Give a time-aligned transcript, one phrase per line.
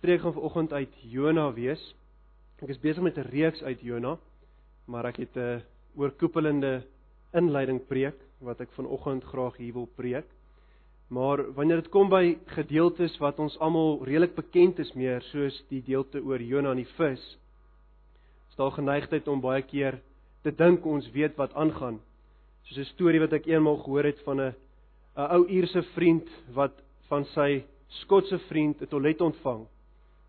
[0.00, 1.80] preek gaan vanoggend uit Jona wees.
[2.62, 4.18] Ek is besig met 'n reeks uit Jona,
[4.86, 5.62] maar ek het 'n
[5.96, 6.82] oorkoepelende
[7.32, 10.26] inleiding preek wat ek vanoggend graag hier wil preek.
[11.08, 15.82] Maar wanneer dit kom by gedeeltes wat ons almal redelik bekend is meer, soos die
[15.82, 17.38] deelte oor Jona en die vis,
[18.50, 20.00] is daar geneigtheid om baie keer
[20.42, 22.00] te dink ons weet wat aangaan.
[22.62, 24.54] Soos 'n storie wat ek eenmaal gehoor het van 'n
[25.16, 29.66] 'n ou Ierse vriend wat van sy Skotse vriend 'n toilet ontvang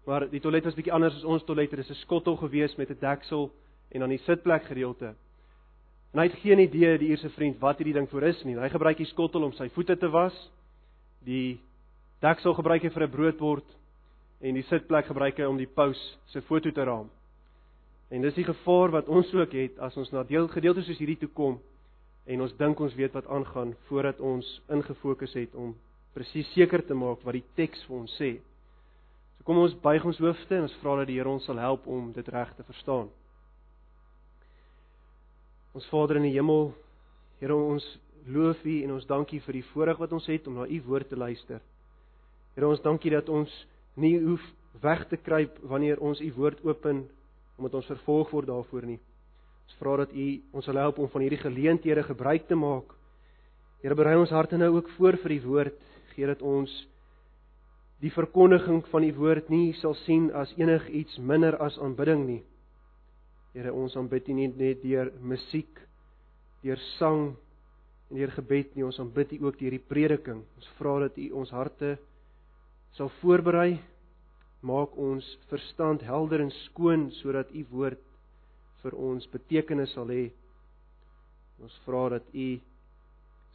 [0.09, 1.69] Maar die toilet was bietjie anders as ons toilet.
[1.69, 3.51] Dit is 'n skottel gewees met 'n deksel
[3.91, 5.13] en dan die sitplek gedeelte.
[6.13, 8.57] En hy het geen idee die eerste vriend wat hierdie ding vir is nie.
[8.57, 10.51] Hy gebruik die skottel om sy voete te was.
[11.23, 11.59] Die
[12.21, 13.65] deksel gebruik hy vir 'n broodbord
[14.41, 17.09] en die sitplek gebruik hy om die paus se foto te raam.
[18.09, 21.19] En dis die gevaar wat ons ook het as ons na deel gedeeltes soos hierdie
[21.19, 21.59] toe kom
[22.25, 25.75] en ons dink ons weet wat aangaan voordat ons ingefokus het om
[26.13, 28.39] presies seker te maak wat die teks vir ons sê.
[29.49, 32.11] Kom ons buig ons hoofde en ons vra dat die Here ons sal help om
[32.13, 33.07] dit reg te verstaan.
[35.73, 36.69] Ons Vader in die hemel,
[37.39, 37.87] Here ons
[38.29, 41.09] loof U en ons dankie vir die voorreg wat ons het om na U woord
[41.09, 41.63] te luister.
[42.53, 43.55] Here ons dankie dat ons
[43.97, 44.45] nie hoef
[44.85, 47.01] weg te kruip wanneer ons U woord open
[47.57, 48.99] omdat ons vervolg word daarvoor nie.
[49.65, 50.27] Ons vra dat U
[50.61, 52.93] ons sal help om van hierdie geleenthede gebruik te maak.
[53.81, 56.69] Here berei ons harte nou ook voor vir die woord, gee dat ons
[57.99, 62.41] die verkondiging van die woord nie sal sien as enigiets minder as aanbidding nie.
[63.53, 65.81] Here, ons aanbid U nie net deur musiek,
[66.63, 67.33] deur sang
[68.09, 70.43] en deur gebed nie, ons aanbid U ook deur die prediking.
[70.57, 71.97] Ons vra dat U ons harte
[72.97, 73.81] sal voorberei,
[74.65, 78.01] maak ons verstand helder en skoon sodat U woord
[78.83, 80.29] vir ons betekenis sal hê.
[81.59, 82.47] Ons vra dat U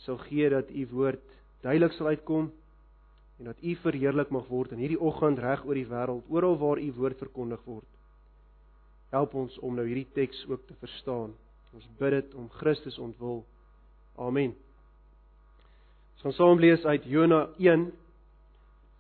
[0.05, 1.25] sal gee dat U woord
[1.65, 2.53] duidelik sal uitkom
[3.39, 6.79] en dat U verheerlik mag word in hierdie oggend reg oor die wêreld, oral waar
[6.79, 7.89] U woord verkondig word.
[9.15, 11.35] Help ons om nou hierdie teks ook te verstaan.
[11.75, 13.43] Ons bid dit om Christus ontwil.
[14.19, 14.55] Amen.
[16.15, 17.89] Ons gaan saam lees uit Jona 1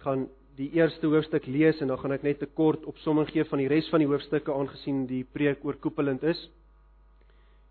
[0.04, 0.26] gaan
[0.58, 3.68] die eerste hoofstuk lees en dan gaan ek net 'n kort opsomming gee van die
[3.68, 6.50] res van die hoofstukke aangesien die preek oorkoepelend is.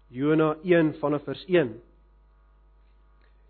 [0.10, 1.80] Jona 1 vanaf vers 1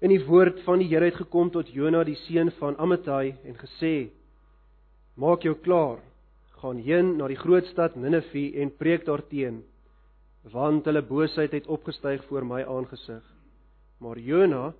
[0.04, 3.56] in die woord van die Here het gekom tot Jona die seun van Amittai en
[3.56, 4.10] gesê:
[5.16, 6.02] Maak jou klaar,
[6.60, 9.62] gaan heen na die groot stad Ninive en preek daarteen,
[10.52, 13.24] want hulle boosheid het opgestyg voor my aangesig.
[14.04, 14.74] Maar Jona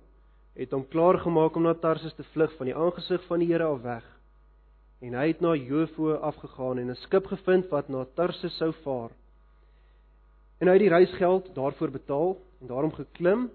[0.58, 3.64] het hom klaar gemaak om na Tarsis te vlug van die aangesig van die Here
[3.64, 4.04] af weg.
[5.00, 9.10] En hy het na Jofo afgegaan en 'n skip gevind wat na Tarsis sou vaar.
[10.60, 13.50] En hy het die reisgeld daarvoor betaal en daarom geklim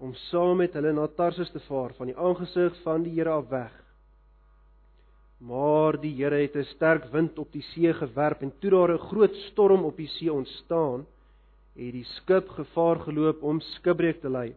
[0.00, 3.48] om saam met hulle na Tarsus te vaar van die aangesig van die Here af
[3.52, 3.72] weg.
[5.44, 9.06] Maar die Here het 'n sterk wind op die see gewerp en toe daar 'n
[9.10, 11.06] groot storm op die see ontstaan,
[11.74, 14.54] het die skip gevaar geloop om skipbreek te ly.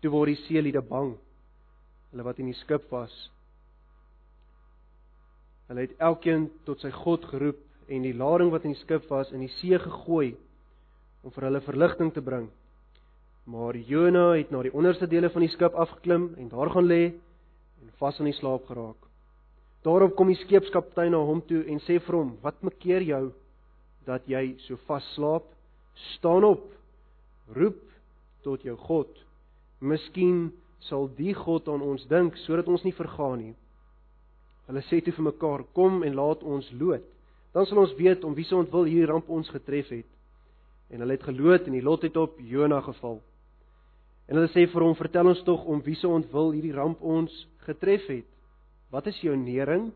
[0.00, 1.16] Toe word die seeliede bang,
[2.10, 3.30] hulle wat in die skip was.
[5.68, 7.58] Hulle het elkeen tot sy God geroep
[7.88, 10.36] en die lading wat in die skip was in die see gegooi
[11.22, 12.50] om vir hulle verligting te bring.
[13.46, 17.02] Maar Jona het na die onderste dele van die skip afgeklim en daar gaan lê
[17.78, 18.98] en vas in die slaap geraak.
[19.86, 23.30] Daarop kom die skeepskaptein na hom toe en sê vir hom: "Wat mekeer jou
[24.06, 25.44] dat jy so vas slaap?
[26.16, 26.64] Staan op.
[27.54, 27.78] Roep
[28.42, 29.14] tot jou God.
[29.78, 33.54] Miskien sal die God aan ons dink sodat ons nie vergaan nie."
[34.66, 37.06] Hulle sê toe vir mekaar: "Kom en laat ons loot.
[37.54, 40.10] Dan sal ons weet om wie se ontwil hierdie ramp ons getref het."
[40.90, 43.22] En hulle het geloot en die lot het op Jona geval.
[44.26, 47.32] En hulle sê vir hom: "Vertel ons tog om wie se ontwil hierdie ramp ons
[47.66, 48.26] getref het.
[48.90, 49.92] Wat is jou nering?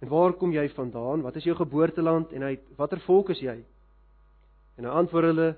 [0.00, 1.22] En waar kom jy vandaan?
[1.22, 3.64] Wat is jou geboorteland en uit watter volk is jy?"
[4.76, 5.56] En hy antwoord hulle: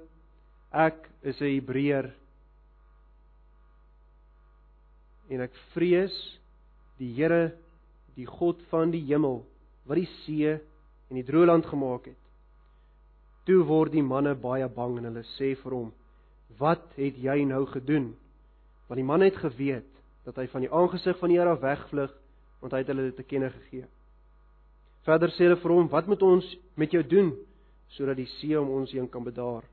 [0.73, 2.15] "Ek is 'n Hebreër.
[5.31, 6.41] En ek vrees
[6.99, 7.55] die Here,
[8.17, 9.45] die God van die hemel,
[9.87, 10.51] wat die see
[11.11, 12.23] en die droë land gemaak het."
[13.45, 15.93] Toe word die manne baie bang en hulle sê vir hom:
[16.57, 18.17] "Wat het jy nou gedoen?"
[18.89, 19.89] Want die man het geweet
[20.25, 22.13] dat hy van die aangesig van die Here wegvlug,
[22.61, 23.87] want hy het hulle dit te kenne gegee.
[25.07, 27.33] Verder sê hulle vir hom: "Wat moet ons met jou doen
[27.89, 29.65] sodat die see om ons heen kan bedaar?"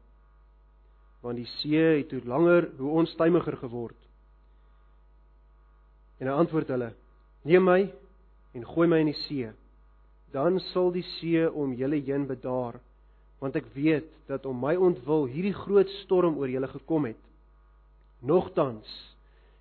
[1.22, 3.98] Want die see het hoe langer hoe onstuimiger geword.
[6.20, 6.94] En hy antwoord hulle:
[7.44, 7.94] "Neem my
[8.54, 9.50] en gooi my in die see,
[10.32, 12.80] dan sal die see om julle heen bedaar."
[13.46, 17.22] Want ek weet dat om my ontwil hierdie groot storm oor julle gekom het.
[18.26, 18.90] Nogtans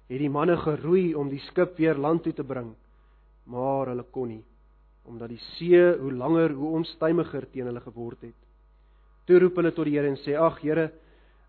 [0.08, 2.72] het die manne geroei om die skip weer land toe te bring,
[3.44, 4.44] maar hulle kon nie.
[5.04, 8.36] omdat die see hoe langer hoe onstuimiger teen hulle geword het.
[9.28, 10.90] Toe roep hulle tot die Here en sê: "Ag Here,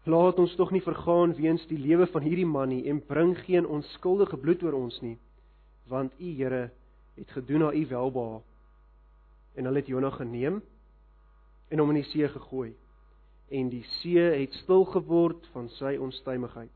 [0.06, 3.66] laat ons tog nie vergaan weens die lewe van hierdie man nie en bring geen
[3.66, 5.18] onskuldige bloed oor ons nie,
[5.88, 6.70] want U Here
[7.16, 8.42] het gedoen na U welbehae."
[9.56, 10.62] En hulle het Jona geneem
[11.69, 12.73] en hom in die see gegooi.
[13.50, 16.73] En die see het stil geword van sy onstuimigheid.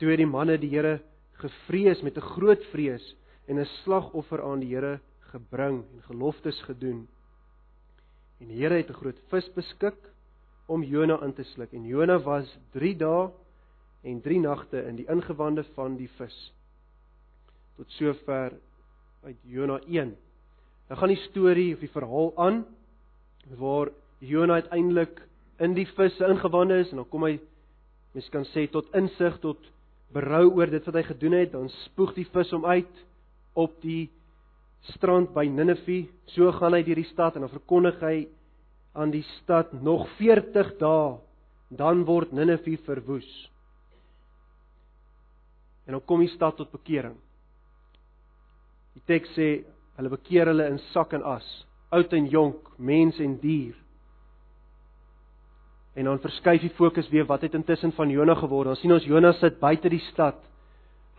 [0.00, 1.00] Toe het die manne die Here
[1.40, 3.14] gevrees met 'n groot vrees
[3.48, 5.00] en 'n slagoffer aan die Here
[5.32, 7.08] gebring en geloftes gedoen.
[8.40, 9.98] En die Here het 'n groot vis beskik
[10.66, 13.30] om Jona in te sluk en Jona was 3 dae
[14.02, 16.52] en 3 nagte in die ingewande van die vis.
[17.76, 18.52] Tot sover
[19.22, 20.16] uit Jona 1.
[20.88, 22.64] Nou gaan die storie of die verhaal aan
[23.58, 25.22] waar Jona uiteindelik
[25.62, 27.36] in die vis se ingewande is en dan kom hy
[28.12, 29.70] mens kan sê tot insig tot
[30.12, 32.98] berou oor dit wat hy gedoen het, dan spoeg die vis hom uit
[33.58, 34.10] op die
[34.92, 36.02] strand by Ninive.
[36.34, 38.16] So gaan hy deur die stad en dan verkondig hy
[38.98, 41.16] aan die stad nog 40 dae
[41.72, 43.30] dan word Ninive verwoes.
[45.86, 47.16] En dan kom die stad tot bekering.
[48.92, 49.48] Die teks sê
[49.96, 51.46] hulle bekeer hulle in sak en as,
[51.92, 53.76] oud en jonk, mens en dier.
[55.92, 58.72] En dan verskuif die fokus weer wat het intussen van Jona geword?
[58.72, 60.38] Ons sien ons Jona sit buite die stad.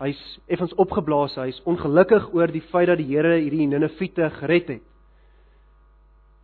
[0.02, 0.18] Hy's
[0.50, 4.82] effens opgeblaas, hy's ongelukkig oor die feit dat die Here hierdie Ninevite gered het.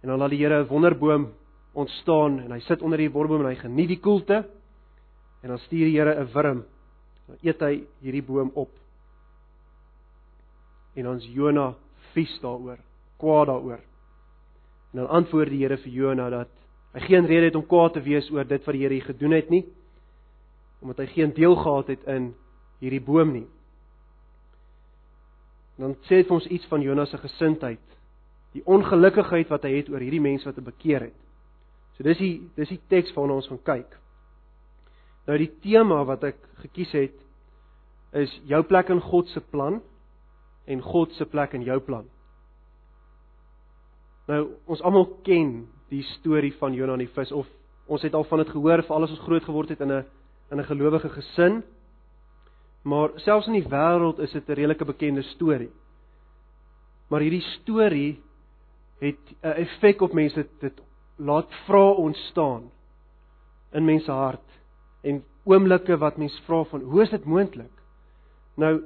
[0.00, 1.32] En dan laat die Here 'n wonderboom
[1.75, 4.47] ontstaan en hy sit onder die wonderboom en hy geniet die koelte.
[5.43, 6.65] En dan stuur die Here 'n wurm.
[7.27, 8.71] Dan eet hy hierdie boom op.
[10.94, 11.75] En ons Jona
[12.12, 12.79] vies daaroor,
[13.19, 13.89] kwaad daaroor.
[14.90, 16.60] En dan antwoord die Here vir Jona dat
[16.90, 19.37] Hy geen rede het om kwaad te wees oor dit wat die Here hier gedoen
[19.37, 19.62] het nie.
[20.82, 22.32] Omdat hy geen deel gehad het in
[22.81, 23.46] hierdie boom nie.
[25.78, 27.84] Dan sê dit vir ons iets van Jonas se gesindheid.
[28.56, 31.19] Die ongelukkigheid wat hy het oor hierdie mense wat hy bekeer het.
[31.94, 33.94] So dis die dis die teks waarna ons gaan kyk.
[35.28, 37.26] Nou die tema wat ek gekies het
[38.19, 39.78] is jou plek in God se plan
[40.66, 42.08] en God se plek in jou plan.
[44.31, 47.49] Nou ons almal ken die storie van Jona en die vis of
[47.91, 50.05] ons het al van dit gehoor vir alles ons groot geword het in 'n
[50.50, 51.62] in 'n gelowige gesin.
[52.85, 55.71] Maar selfs in die wêreld is dit 'n redelike bekende storie.
[57.09, 58.21] Maar hierdie storie
[59.00, 60.81] het 'n effek op mense dit
[61.17, 62.71] laat vra ontstaan
[63.73, 64.50] in mense hart
[65.03, 67.73] en oomblikke wat mense vra van hoe is dit moontlik?
[68.56, 68.82] Nou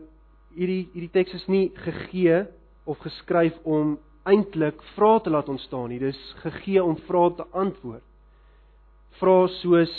[0.55, 2.46] hierdie hierdie teks is nie gegee
[2.85, 6.00] of geskryf om eintlik vrae te laat ontstaan nie.
[6.00, 8.04] Dis gegee om vrae te antwoord.
[9.20, 9.92] Vrae soos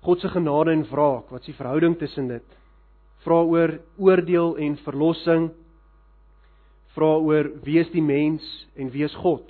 [0.00, 2.56] God se genade en wraak, wat is die verhouding tussen dit?
[3.20, 5.50] Vrae oor oordeel en verlossing.
[6.96, 8.44] Vrae oor wie is die mens
[8.80, 9.44] en wie is God?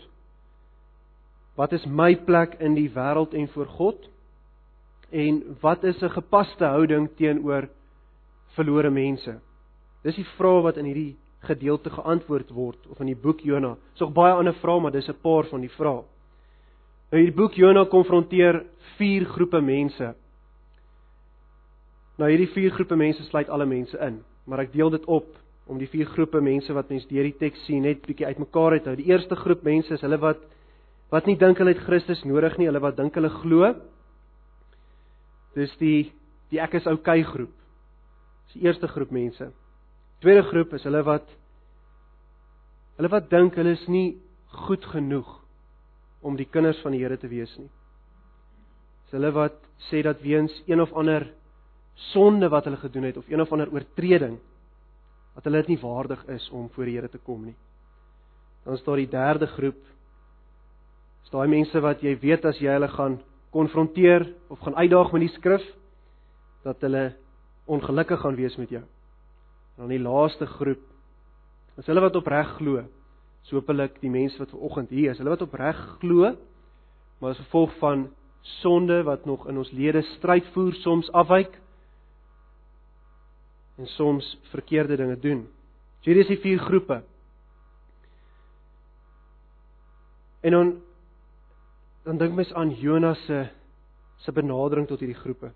[1.54, 4.08] Wat is my plek in die wêreld en voor God?
[5.10, 7.68] En wat is 'n gepaste houding teenoor
[8.56, 9.38] verlore mense?
[10.02, 13.76] Dis die vrae wat in hierdie gedeelte geantwoord word of in die boek Jona.
[13.92, 16.02] Dis nog baie ander vrae, maar dis 'n paar van die vrae.
[17.10, 18.64] Nou hierdie boek Jona konfronteer
[18.98, 20.14] vier groepe mense.
[22.18, 25.26] Nou hierdie vier groepe mense sluit alle mense in, maar ek deel dit op
[25.66, 28.86] om die vier groepe mense wat mens deur die teks sien net bietjie uitmekaar uit
[28.86, 28.96] hou.
[28.96, 30.38] Die eerste groep mense is hulle wat
[31.10, 33.72] wat nie dink hulle het Christus nodig nie, hulle wat dink hulle glo.
[35.58, 36.12] Dis die
[36.50, 37.54] die ek is oukei okay groep.
[38.46, 39.50] Dis die eerste groep mense.
[40.20, 41.28] Tweede groep is hulle wat
[42.98, 44.18] hulle wat dink hulle is nie
[44.66, 45.28] goed genoeg
[46.20, 47.70] om die kinders van die Here te wees nie.
[49.06, 49.56] Dis hulle wat
[49.88, 51.24] sê dat weens een of ander
[52.12, 54.36] sonde wat hulle gedoen het of een of ander oortreding
[55.34, 57.56] dat hulle dit nie waardig is om voor die Here te kom nie.
[58.64, 59.80] Dan is daar die derde groep.
[61.24, 63.20] Dis daai mense wat jy weet as jy hulle gaan
[63.56, 65.64] konfronteer of gaan uitdaag met die skrif
[66.66, 67.14] dat hulle
[67.64, 68.84] ongelukkig gaan wees met jou.
[69.80, 70.80] En dan die laaste groep
[71.80, 72.82] is hulle wat opreg glo.
[73.48, 76.34] So hopelik die mense wat ver oggend hier is, hulle wat opreg glo,
[77.16, 78.02] maar as gevolg van
[78.60, 81.56] sonde wat nog in ons lede stryd voer, soms afwyk
[83.80, 85.46] en soms verkeerde dinge doen.
[86.04, 86.98] So hier is die vier groepe.
[90.44, 90.74] En dan
[92.04, 93.46] dan dink mens aan Jonas se
[94.20, 95.54] se benadering tot hierdie groepe.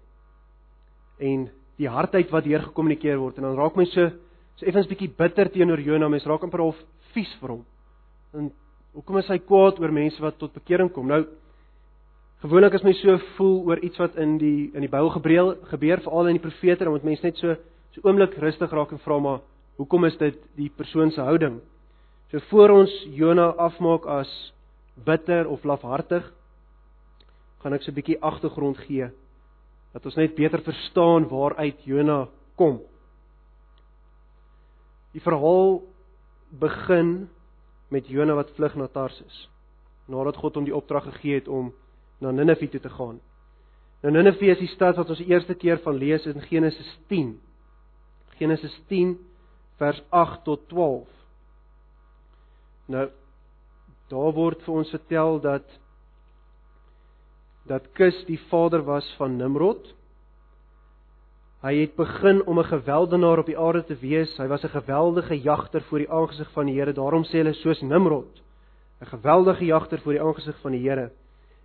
[1.21, 1.51] En
[1.81, 4.11] die hardheid wat hier gekommunikeer word en dan raak mens so
[4.55, 6.79] so effens bietjie bitter teenoor Jona, mens raak amper half
[7.15, 7.65] vies vir hom.
[8.35, 8.53] En
[8.95, 11.09] hoekom is hy kwaad oor mense wat tot bekering kom?
[11.11, 11.25] Nou
[12.45, 16.03] gewoonlik as mens so voel oor iets wat in die in die Bybel gebeur, gebeur
[16.05, 17.57] veral in die profete, dan moet mens net so
[17.95, 19.43] so oomblik rustig raak en vra maar
[19.79, 21.59] hoekom is dit die persoon se houding?
[22.31, 24.31] So voor ons Jona afmaak as
[24.95, 26.27] bitter of lafhartig,
[27.63, 29.11] gaan ek so 'n bietjie agtergrond gee
[29.95, 32.25] dat ons net beter verstaan waaruit Jona
[32.59, 32.81] kom.
[35.15, 35.79] Die verhaal
[36.51, 37.29] begin
[37.95, 39.45] met Jona wat vlug na Tarsis
[40.11, 41.71] nadat God hom die opdrag gegee het om
[42.21, 43.21] na Ninive toe te gaan.
[44.03, 47.31] Nou Ninive is die stad wat ons die eerste keer van lees in Genesis 10.
[48.37, 49.15] Genesis 10
[49.81, 51.09] vers 8 tot 12.
[52.93, 53.07] Nou
[54.13, 55.79] daar word vir ons vertel dat
[57.67, 59.95] dat Kus die vader was van Nimrod.
[61.65, 64.37] Hy het begin om 'n geweldenaar op die aarde te wees.
[64.37, 66.93] Hy was 'n geweldige jagter voor die aangesig van die Here.
[66.93, 68.43] Daarom sê hulle soos Nimrod,
[69.01, 71.11] 'n geweldige jagter voor die aangesig van die Here.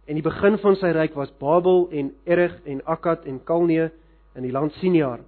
[0.07, 3.91] En die begin van sy ryk was Babel en Erg en Akkad en Kalne
[4.35, 5.19] in die land Siniar.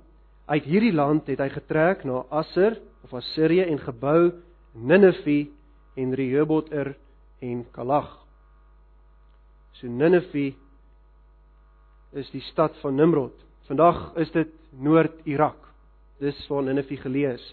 [0.46, 4.32] Uit hierdie land het hy getrek na Assur of Assirië en gebou
[4.74, 5.50] Ninive
[5.96, 6.96] en Rehoboth-er
[7.40, 8.26] en Kalag.
[9.72, 10.54] So Ninive
[12.12, 13.36] is die stad van Nimrod.
[13.70, 14.52] Vandag is dit
[14.84, 15.58] Noord-Irak.
[16.20, 17.46] Dis waar Ninive geleë is.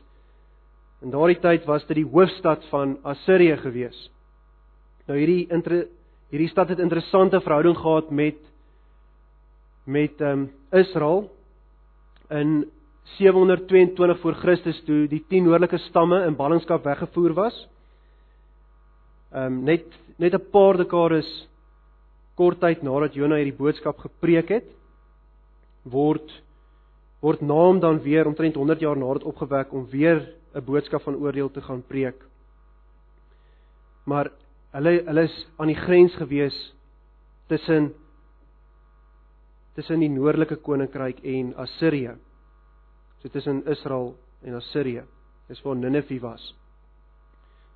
[1.02, 3.98] In daardie tyd was dit die hoofstad van Assirië gewees.
[5.06, 5.46] Nou hierdie
[6.28, 8.40] hierdie stad het interessante verhouding gehad met
[9.88, 11.30] met ehm um, Israel
[12.28, 12.66] in
[13.16, 17.68] 722 voor Christus toe die 10 noordelike stamme in ballingskap weggevoer was.
[19.32, 19.86] Ehm um, net
[20.16, 21.48] net 'n paar dekades
[22.38, 24.68] kort tyd nadat Jona hierdie boodskap gepreek het,
[25.82, 26.30] word
[27.18, 30.20] word naam dan weer omtrent 100 jaar nadat opgewek om weer
[30.54, 32.22] 'n boodskap van oordeel te gaan preek.
[34.06, 34.30] Maar
[34.70, 36.74] hulle hulle is aan die grens gewees
[37.48, 37.92] tussen
[39.74, 42.16] tussen die noordelike koninkryk en Assirië.
[43.22, 45.04] So tussen Israel en Assirië.
[45.48, 46.54] Dis waar Ninive was.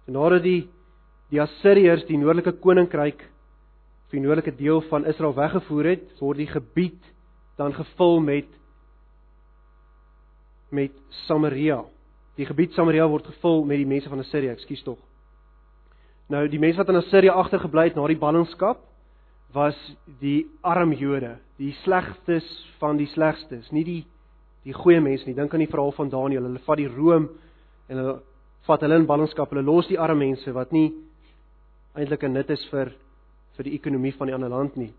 [0.06, 0.70] En nadat die
[1.30, 3.31] die Assiriërs die noordelike koninkryk
[4.12, 7.00] die noordelike deel van Israel weggevoer het, word die gebied
[7.56, 8.48] dan gevul met
[10.72, 10.92] met
[11.26, 11.82] Samaria.
[12.40, 15.00] Die gebied Samaria word gevul met die mense van Assirië, ekskuus tog.
[16.32, 18.80] Nou die mense wat in Assirië agtergebly het na die ballingskap
[19.52, 19.76] was
[20.22, 22.46] die arm Jode, die slegstes
[22.80, 24.00] van die slegstes, nie die
[24.62, 25.34] die goeie mense nie.
[25.34, 26.44] Dink aan die verhaal van Daniël.
[26.46, 27.24] Hulle vat die room
[27.90, 28.12] en hulle
[28.68, 29.50] vat hulle in ballingskap.
[29.50, 30.92] Hulle los die arme mense wat nie
[31.98, 32.92] eintlik 'n nut is vir
[33.56, 34.92] vir die ekonomie van die ander land nie.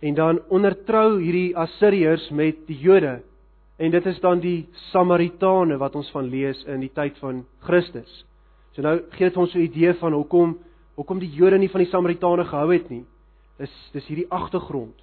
[0.00, 3.20] En dan ondertrou hierdie Assiriërs met die Jode
[3.76, 8.24] en dit is dan die Samaritane wat ons van lees in die tyd van Christus.
[8.76, 10.58] So nou gee dit ons 'n idee van hoekom
[10.96, 13.04] hoekom die Jode nie van die Samaritane gehou het nie.
[13.58, 14.94] Dis dis hierdie agtergrond.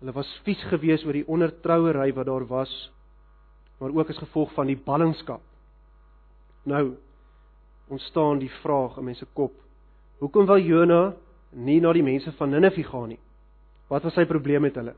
[0.00, 2.90] Hulle was vies gewees oor die ondertrouery wat daar was,
[3.80, 5.40] maar ook as gevolg van die ballingskap.
[6.64, 6.96] Nou
[7.88, 9.52] ontstaan die vraag in mense kop:
[10.24, 11.00] Hoekom wil Jona
[11.52, 13.20] nie na die mense van Ninive gaan nie?
[13.92, 14.94] Wat was sy probleem met hulle?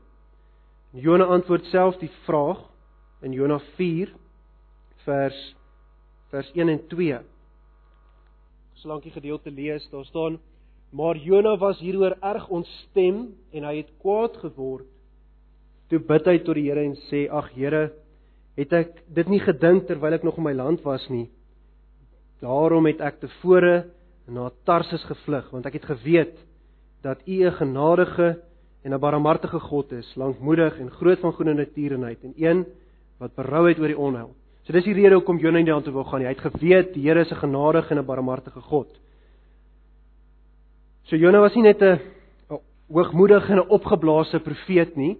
[0.95, 2.61] Jona antwoord self die vraag
[3.27, 4.13] in Jona 4
[5.03, 5.41] vers
[6.31, 7.17] vers 1 en 2.
[8.79, 10.39] Solank die gedeelte lees, daar staan:
[10.95, 14.87] Maar Jona was hieroor erg ontstem en hy het kwaad geword.
[15.91, 17.91] Toe bid hy tot die Here en sê: "Ag Here,
[18.55, 21.27] het ek dit nie gedink terwyl ek nog in my land was nie.
[22.39, 23.89] Daarom het ek tevore
[24.27, 26.35] na Tarsus gevlug want ek het geweet
[27.03, 28.39] dat U 'n genadige
[28.83, 32.65] en 'n barmhartige God is, lankmoedig en groot van goeie natuurenheid en een
[33.19, 34.31] wat berou het oor die onheil.
[34.63, 36.27] So dis die rede hoekom Jonah nie daartoe wou gaan nie.
[36.27, 38.87] Hy het geweet die Here is 'n genadige en 'n barmhartige God.
[41.03, 41.99] So Jonah was nie net 'n
[42.91, 45.17] hoogmoedige en 'n opgeblaasde profeet nie.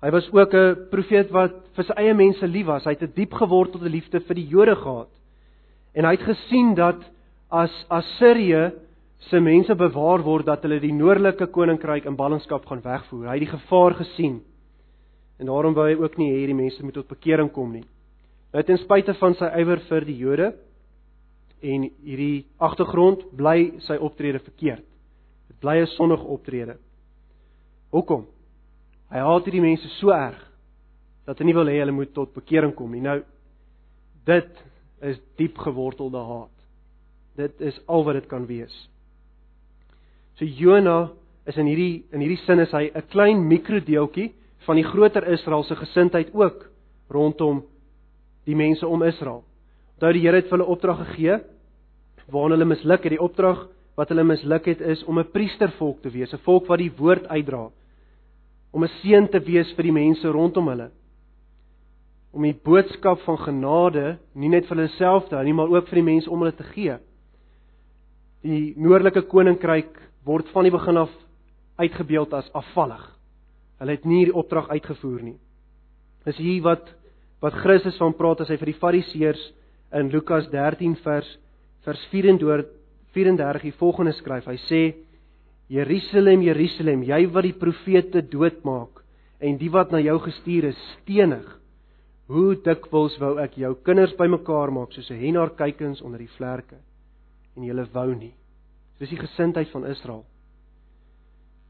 [0.00, 2.84] Hy was ook 'n profeet wat vir sy eie mense lief was.
[2.84, 5.08] Hy het 'n diep gewortelde liefde vir die Jode gehad.
[5.94, 6.96] En hy het gesien dat
[7.50, 8.72] as Assirië
[9.30, 13.28] se mense bewaar word dat hulle die noordelike koninkryk in ballingskap gaan wegvoer.
[13.30, 14.40] Hy het die gevaar gesien.
[15.38, 17.84] En daarom wou hy ook nie hê hierdie mense moet tot bekering kom nie.
[18.54, 20.52] Nou ten spyte van sy ywer vir die Jode
[21.66, 24.84] en hierdie agtergrond bly sy optrede verkeerd.
[25.48, 26.76] Dit bly 'n sondige optrede.
[27.90, 28.26] Hoekom?
[29.10, 30.40] Hy haat hierdie mense so erg
[31.26, 33.00] dat hy nie wil hê hulle moet tot bekering kom nie.
[33.00, 33.22] Nou
[34.24, 34.64] dit
[35.02, 36.55] is diep gewortelde haat.
[37.36, 38.74] Dit is al wat dit kan wees.
[40.36, 41.12] So Jona
[41.46, 44.32] is in hierdie in hierdie sin is hy 'n klein mikrodeeltjie
[44.66, 46.70] van die groter Israel se gesindheid ook
[47.08, 47.62] rondom
[48.44, 49.44] die mense om Israel.
[49.94, 51.40] Onthou die Here het vir hulle opdrag gegee
[52.28, 53.10] waarin hulle misluk het.
[53.10, 56.78] Die opdrag wat hulle misluk het is om 'n priestervolk te wees, 'n volk wat
[56.78, 57.70] die woord uitdra,
[58.72, 60.90] om 'n seën te wees vir die mense rondom hulle.
[62.36, 65.88] om die boodskap van genade nie net vir hulle self te hou nie, maar ook
[65.88, 66.98] vir die mense om hulle te gee.
[68.46, 71.10] Die noordelike koninkryk word van die begin af
[71.80, 73.02] uitgebeeld as afvallig.
[73.80, 75.38] Hulle het nie die opdrag uitgevoer nie.
[76.26, 76.92] Dis hier wat
[77.42, 79.42] wat Christus van praat as hy vir die Fariseërs
[79.98, 81.26] in Lukas 13 vers
[81.84, 82.70] vers 34
[83.16, 84.46] 34 die volgende skryf.
[84.46, 84.80] Hy sê:
[85.72, 89.02] Jerusalem, Jerusalem, jy wat die profete doodmaak
[89.42, 91.46] en die wat na jou gestuur is stenig.
[92.30, 96.78] Hoe dikwels wou ek jou kinders bymekaar maak soos 'n henaar kykens onder die vlerke
[97.56, 98.34] en jy wou nie.
[99.00, 100.24] Dis die gesindheid van Israel.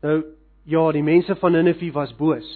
[0.02, 0.22] Nou
[0.66, 2.46] ja, die mense van Ninive was boos.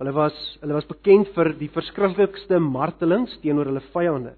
[0.00, 4.34] Hulle was hulle was bekend vir die verskriklikste martelings teenoor hulle vyande.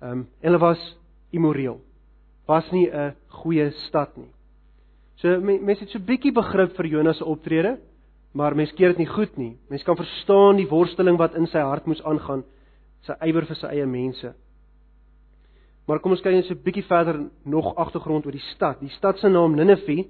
[0.00, 0.80] Ehm um, hulle was
[1.32, 1.80] immoreel.
[2.48, 4.30] Was nie 'n goeie stad nie.
[5.16, 7.78] So mense het so bietjie begrip vir Jonas se optrede,
[8.32, 9.58] maar mense keer dit nie goed nie.
[9.68, 12.44] Mense kan verstaan die worsteling wat in sy hart moes aangaan,
[13.02, 14.32] sy ywer vir sy eie mense.
[15.90, 18.78] Maar kom ons kyk net so 'n bietjie verder nog agtergrond oor die stad.
[18.78, 20.06] Die stad se naam Ninive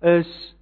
[0.00, 0.54] is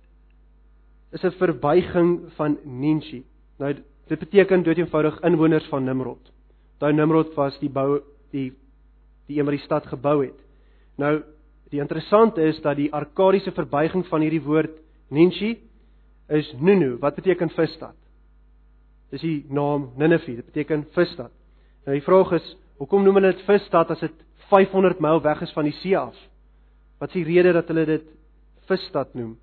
[1.12, 3.22] is 'n verbuiging van Ninshi.
[3.58, 3.74] Nou
[4.08, 6.32] dit beteken dood eenvoudig inwoners van Nimrod.
[6.78, 8.52] Daai Nimrod was die bou die
[9.26, 10.40] die een wat die stad gebou het.
[10.96, 11.22] Nou
[11.70, 14.70] die interessante is dat die arkadiese verbuiging van hierdie woord
[15.10, 15.58] Ninshi
[16.28, 17.96] is Nunu wat beteken visstad.
[19.10, 21.30] Dis die naam Ninive, dit beteken visstad.
[21.84, 25.52] Nou die vraag is, hoekom noem hulle dit visstad as dit 500 myl weg is
[25.54, 26.16] van die see af?
[26.98, 28.06] Wat is die rede dat hulle dit
[28.68, 29.36] visstad noem?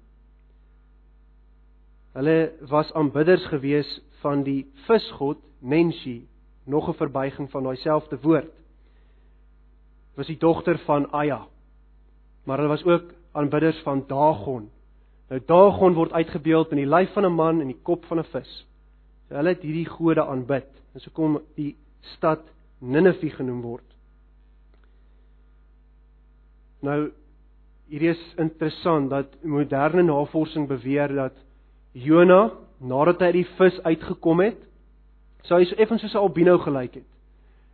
[2.17, 2.37] Hulle
[2.69, 3.89] was aanbidders gewees
[4.23, 6.27] van die visgod Nenshi,
[6.65, 8.53] nog 'n verbuiging van daai selfde woord.
[10.15, 11.47] Was die dogter van Aya.
[12.45, 14.69] Maar hulle was ook aanbidders van Dagon.
[15.29, 18.23] Nou Dagon word uitgebeeld in die lyf van 'n man en die kop van 'n
[18.23, 18.65] vis.
[19.27, 20.69] So hulle het hierdie gode aanbid.
[20.93, 22.41] En so kom die stad
[22.79, 23.96] Ninive genoem word.
[26.85, 27.09] Nou
[27.87, 31.37] hierdie is interessant dat moderne navorsing beweer dat
[31.97, 34.57] Jona nadat hy uit die vis uitgekom het,
[35.47, 37.07] sou hy so effens soos 'n albino gelyk het.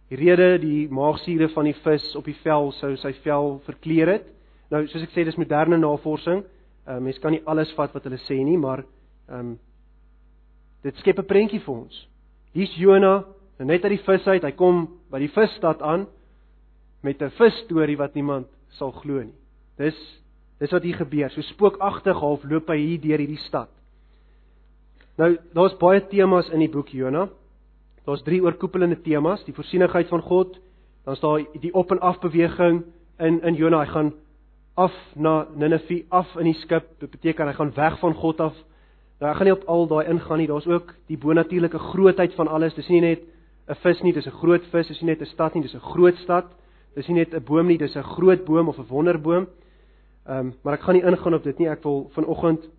[0.09, 4.25] Die rede die maagsure van die vis op die vel sou sy vel verkleur het.
[4.69, 6.43] Nou soos ek sê dis moderne navorsing.
[6.87, 8.83] Uh, mens kan nie alles vat wat hulle sê nie, maar
[9.29, 9.59] ehm um,
[10.83, 12.07] dit skep 'n prentjie vir ons.
[12.53, 13.23] Hier's Jona,
[13.59, 14.43] net uit die vis uit.
[14.43, 16.07] Hy kom by die visstad aan
[17.01, 19.35] met 'n vis storie wat niemand sal glo nie.
[19.77, 19.97] Dis
[20.61, 21.29] dis wat hier gebeur.
[21.33, 23.71] So spookagtig half loop hy hier deur hierdie stad.
[25.17, 27.27] Nou, daar's baie temas in die boek Jona.
[28.05, 30.57] Daar's drie oorkoepelende temas: die voorsienigheid van God,
[31.05, 32.83] dan's daar die op en af beweging
[33.19, 33.83] in in Jona.
[33.83, 34.13] Hy gaan
[34.75, 36.87] af na Ninive, af in die skip.
[36.99, 38.55] Dit beteken hy gaan weg van God af.
[39.19, 40.47] Nou, ek gaan nie op al daai ingaan nie.
[40.49, 42.73] Daar's ook die bonatuurlike grootheid van alles.
[42.73, 43.21] Dis nie net
[43.69, 44.87] 'n vis nie, dis 'n groot vis.
[44.87, 46.45] Dis nie net 'n stad nie, dis 'n groot stad.
[46.95, 49.47] Dis nie net 'n boom nie, dis 'n groot boom of 'n wonderboom.
[50.25, 51.67] Ehm, um, maar ek gaan nie ingaan op dit nie.
[51.67, 52.69] Ek wil vanoggend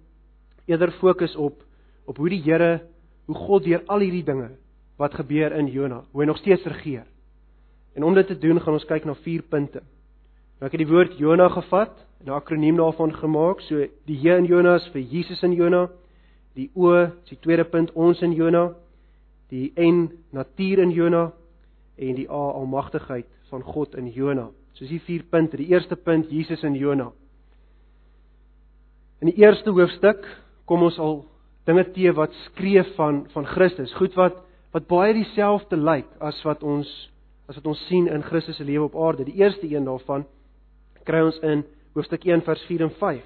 [0.67, 1.63] eerder fokus op
[2.07, 2.83] op hoe die Here,
[3.27, 4.51] hoe God deur al hierdie dinge
[4.97, 7.07] wat gebeur in Jona, hoe hy nog steeds regeer.
[7.95, 9.83] En om dit te doen, gaan ons kyk na vier punte.
[10.59, 14.45] Nou ek het die woord Jona gevat, 'n akroniem daarvan gemaak, so die J in
[14.45, 15.89] Jona is vir Jesus in Jona,
[16.55, 18.75] die O is die tweede punt ons in Jona,
[19.51, 21.33] die N natuur in Jona
[21.97, 24.49] en die A almagtigheid van God in Jona.
[24.75, 25.57] So dis die vier punte.
[25.57, 27.13] Die eerste punt Jesus in Jona.
[29.23, 30.27] In die eerste hoofstuk
[30.67, 31.23] kom ons al
[31.69, 34.43] dinge te wat skree van van Christus, goed wat
[34.75, 36.89] wat baie dieselfde lyk as wat ons
[37.49, 39.25] as wat ons sien in Christus se lewe op aarde.
[39.29, 40.27] Die eerste een daarvan
[41.07, 41.63] kry ons in
[41.95, 43.23] hoofstuk 1 vers 4 en 5.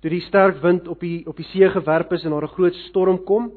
[0.00, 2.74] Toe die sterk wind op die op die see gewerp is en daar 'n groot
[2.88, 3.52] storm kom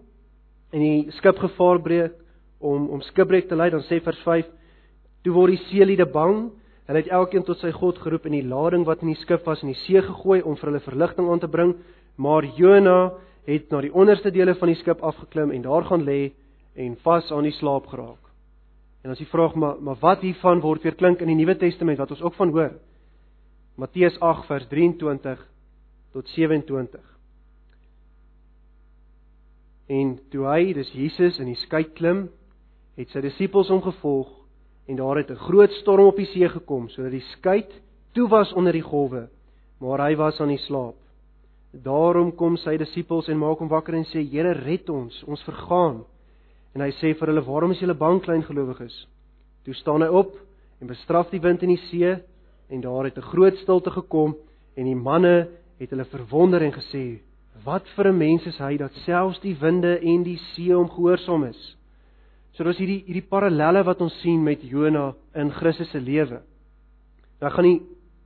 [0.71, 2.13] en die skip gevaar breek
[2.59, 4.47] om om skipbreek te lei, dan sê vers 5:
[5.23, 6.49] Toe word die seeliede bang.
[6.87, 9.59] Hulle het elkeen tot sy God geroep en die lading wat in die skip was
[9.63, 11.73] in die see gegooi om vir hulle verligting aan te bring.
[12.15, 13.11] Maar Jona
[13.47, 16.31] het na die onderste dele van die skip afgeklim en daar gaan lê
[16.79, 18.23] en vas aan die slaap geraak.
[19.03, 21.99] En as jy vra maar maar wat hiervan word weer klink in die Nuwe Testament
[21.99, 22.73] wat ons ook van hoor.
[23.75, 25.43] Matteus 8 vers 23
[26.13, 27.01] tot 27.
[29.87, 32.27] En toe hy, dis Jesus in die skei klim,
[32.97, 34.29] het sy disippels hom gevolg
[34.87, 37.65] en daar het 'n groot storm op die see gekom sodat die skei
[38.13, 39.29] toe was onder die golwe,
[39.79, 40.95] maar hy was aan die slaap.
[41.71, 46.05] Daarom kom sy disippels en maak hom wakker en sê: "Here, red ons, ons vergaan."
[46.73, 49.07] En hy sê vir hulle: "Waarom is julle bang, klein gelowiges?"
[49.63, 50.33] Toe staan hy op
[50.81, 52.17] en bestraf die wind en die see
[52.69, 54.35] en daar het 'n groot stilte gekom
[54.75, 55.47] en die manne
[55.79, 57.19] het hulle verwonder en gesê:
[57.63, 61.43] "Wat vir 'n mens is hy dat selfs die winde en die see hom gehoorsaam
[61.43, 61.76] is?"
[62.57, 66.39] So daar's hierdie hierdie parallelle wat ons sien met Jona in Christus se lewe.
[67.37, 67.81] Nou gaan nie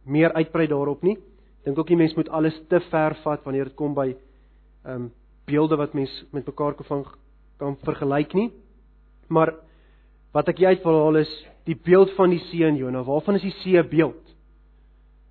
[0.07, 1.17] meer uitbrei daarop nie.
[1.65, 5.09] Dink ook nie mense moet alles te ver vat wanneer dit kom by ehm um,
[5.51, 7.03] beelde wat mens met mekaar kan
[7.59, 8.51] kan vergelyk nie.
[9.27, 9.51] Maar
[10.31, 11.33] wat ek uitval is
[11.67, 13.03] die beeld van die see in Jona.
[13.03, 14.23] Waarvan is die see 'n beeld?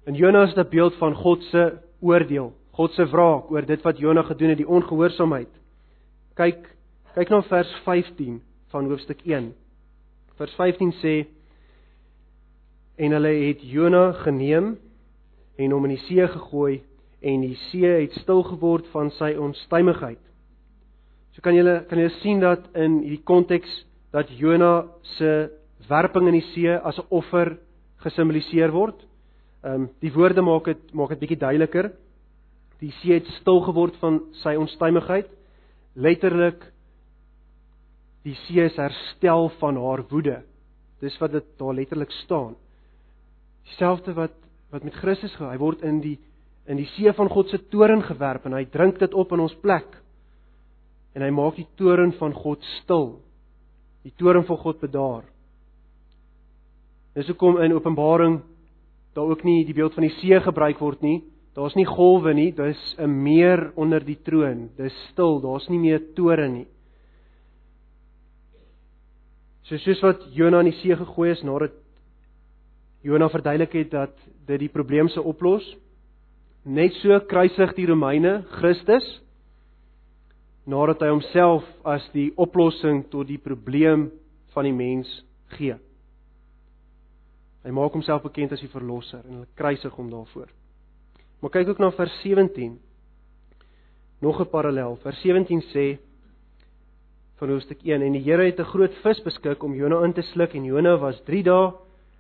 [0.07, 3.83] In Jona is dit 'n beeld van God se oordeel, God se wraak oor dit
[3.83, 5.49] wat Jona gedoen het, die ongehoorsaamheid.
[6.35, 6.77] Kyk,
[7.15, 9.51] kyk na vers 15 van hoofstuk 1.
[10.39, 11.15] Vers 15 sê
[13.01, 14.75] en hulle het Jona geneem
[15.59, 16.81] en hom in die see gegooi
[17.21, 20.21] en die see het stil geword van sy onstuimigheid.
[21.35, 23.71] So kan julle kan julle sien dat in hierdie konteks
[24.15, 25.51] dat Jona se
[25.89, 27.59] werping in die see as 'n offer
[28.05, 29.07] gesimboliseer word.
[29.65, 31.93] Ehm um, die woorde maak dit maak dit bietjie duideliker.
[32.81, 35.29] Die see het stil geword van sy onstuimigheid.
[35.95, 36.73] Letterlik
[38.27, 40.43] die see is herstel van haar woede.
[41.01, 42.57] Dis wat dit daar letterlik staan.
[43.65, 44.37] Dieselfde wat
[44.71, 45.51] wat met Christus gaan.
[45.51, 46.19] Hy word in die
[46.71, 49.57] in die see van God se toorn gewerp en hy drink dit op in ons
[49.65, 49.89] plek.
[51.17, 53.09] En hy maak die toorn van God stil.
[54.07, 55.25] Die toorn van God bedaar.
[57.17, 58.39] Dis hoekom in Openbaring
[59.17, 61.19] daar ook nie die beeld van die see gebruik word nie.
[61.59, 64.71] Daar's nie golwe nie, dis 'n meer onder die troon.
[64.77, 66.67] Dis stil, daar's nie meer toorn nie.
[69.71, 71.77] So soos wat Jona in die see gegooi is nadat
[73.07, 74.17] Jona verduidelik het dat
[74.49, 75.63] dit die probleem se oplos,
[76.67, 79.07] net so kruisig die Romeine Christus
[80.67, 84.09] nadat hy homself as die oplossing tot die probleem
[84.57, 85.07] van die mens
[85.55, 85.79] gee.
[87.63, 90.51] Hy maak homself bekend as die verlosser en hulle kruisig hom daarvoor.
[91.41, 92.75] Maar kyk ook na vers 17.
[94.21, 94.99] Nog 'n parallel.
[95.07, 95.99] Vers 17 sê
[97.41, 100.23] van hoofstuk 1 en die Here het 'n groot vis beskik om Jona in te
[100.23, 101.73] sluk en Jona was 3 dae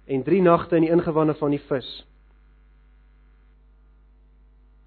[0.07, 2.07] en 3 nagte in die ingewande van die vis.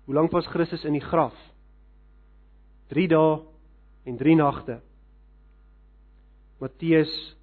[0.05, 1.35] Hoe lank was Christus in die graf?
[2.89, 3.41] 3 dae
[4.05, 4.81] en 3 nagte.
[6.59, 7.35] Matteus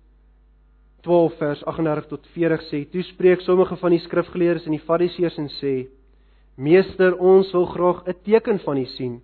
[1.03, 5.39] 12 vers 38 tot 40 sê: "Toe spreek sommige van die skrifgeleerdes en die fariseërs
[5.39, 5.89] en sê:
[6.57, 9.23] Meester, ons wil graag 'n teken van U sien."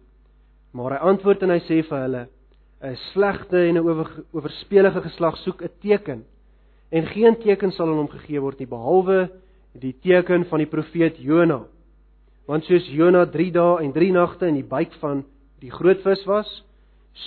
[0.73, 2.29] Maar hy antwoord en hy sê vir hulle:
[2.83, 6.25] "’n Slegte en 'n oor, oorspelige geslag soek 'n teken,
[6.91, 9.31] en geen teken sal aan hom gegee word nie behalwe
[9.81, 11.65] die teken van die profeet Jona.
[12.47, 15.25] Want soos Jona 3 dae en 3 nagte in die buik van
[15.61, 16.49] die groot vis was,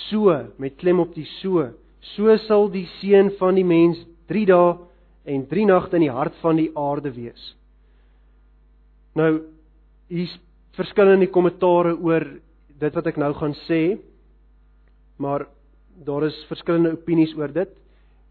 [0.08, 1.68] so met klem op die so,
[2.16, 4.76] so sal die seun van die mens 3 dae
[5.24, 7.54] en 3 nagte in die hart van die aarde wees.
[9.14, 9.42] Nou
[10.08, 10.38] hier's
[10.78, 12.24] verskillende kommentare oor
[12.80, 13.98] dit wat ek nou gaan sê.
[15.20, 15.46] Maar
[16.04, 17.70] daar is verskillende opinies oor dit.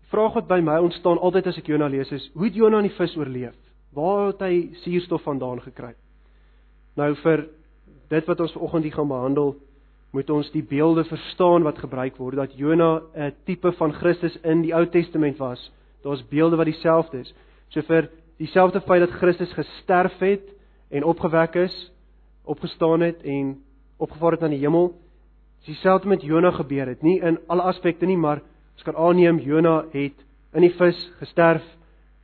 [0.02, 2.82] Die vraag wat by my ontstaan altyd as ek Jona lees is: Hoe het Jona
[2.82, 3.56] in die vis oorleef?
[3.94, 5.94] Waar het hy suurstof vandaan gekry?
[6.98, 7.48] Nou vir
[8.10, 9.56] dit wat ons vanoggend hier gaan behandel,
[10.12, 14.62] moet ons die beelde verstaan wat gebruik word dat Jona 'n tipe van Christus in
[14.62, 15.70] die Ou Testament was
[16.02, 17.34] Daar's beelde wat dieselfde is.
[17.68, 20.46] So vir dieselfde feit dat Christus gesterf het
[20.90, 21.76] en opgewek is,
[22.44, 23.58] opgestaan het en
[23.98, 24.94] opgevaar het na die hemel,
[25.66, 27.02] dieselfde met Jona gebeur het.
[27.02, 28.42] Nie in alle aspekte nie, maar
[28.74, 31.66] ons kan aanneem Jona het in die vis gesterf,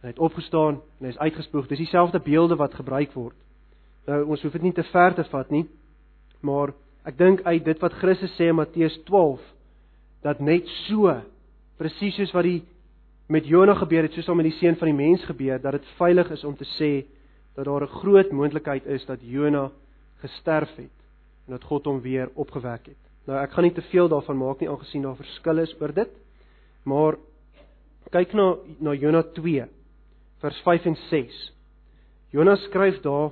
[0.02, 1.67] hy het opgestaan en hy is uitgespoeg.
[1.67, 3.36] Dis dieselfde beelde wat gebruik word.
[4.06, 5.65] Nou ons hoef dit nie te ver te vat nie,
[6.45, 6.74] maar
[7.06, 9.41] ek dink uit dit wat Christus sê in Matteus 12
[10.26, 11.12] dat net so
[11.78, 12.62] presies soos wat die
[13.30, 15.93] met Jona gebeur het soos om met die seun van die mens gebeur dat dit
[15.98, 16.91] veilig is om te sê
[17.56, 19.71] dat daar 'n groot moontlikheid is dat Jona
[20.21, 20.98] gesterf het
[21.48, 23.05] en dat God hom weer opgewek het.
[23.25, 26.11] Nou ek gaan nie te veel daarvan maak nie aangesien daar verskille is oor dit.
[26.85, 27.17] Maar
[28.13, 29.65] kyk na na Jona 2
[30.43, 31.39] vers 5 en 6.
[32.35, 33.31] Jona skryf daar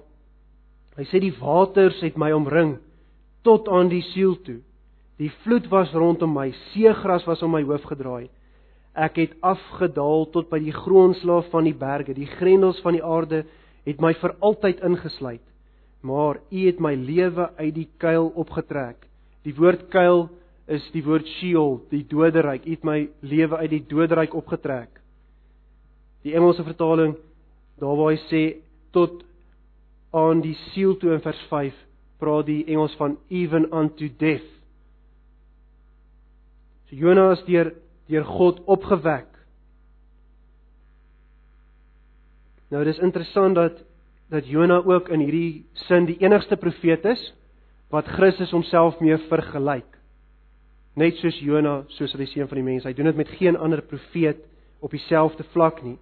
[0.97, 2.77] hy sê die waters het my omring
[3.45, 4.61] tot aan die siel toe.
[5.21, 8.29] Die vloed was rondom my, seegras was om my hoof gedraai.
[8.93, 12.13] Ek het afgedaal tot by die grondslaaf van die berge.
[12.17, 13.43] Die grendels van die aarde
[13.85, 15.43] het my vir altyd ingesluit.
[16.01, 19.07] Maar U het my lewe uit die kuil opgetrek.
[19.43, 20.27] Die woord kuil
[20.71, 22.65] is die woord Sheol, die doderyk.
[22.65, 25.01] U het my lewe uit die doderyk opgetrek.
[26.23, 27.17] Die Engelse vertaling
[27.81, 28.43] daar waar hy sê
[28.95, 29.23] tot
[30.15, 31.75] aan die siel toe in vers 5
[32.21, 34.47] praat die Engels van even unto death.
[36.87, 37.73] So Jonas deur
[38.07, 39.27] deur God opgewek.
[42.71, 43.81] Nou dis interessant dat
[44.31, 47.21] dat Jona ook in hierdie sin die enigste profeet is
[47.89, 49.89] wat Christus homself mee vergelyk.
[50.95, 52.83] net soos Jona, soos hy seun van die mens.
[52.85, 54.43] Hy doen dit met geen ander profeet
[54.83, 55.97] op dieselfde vlak nie.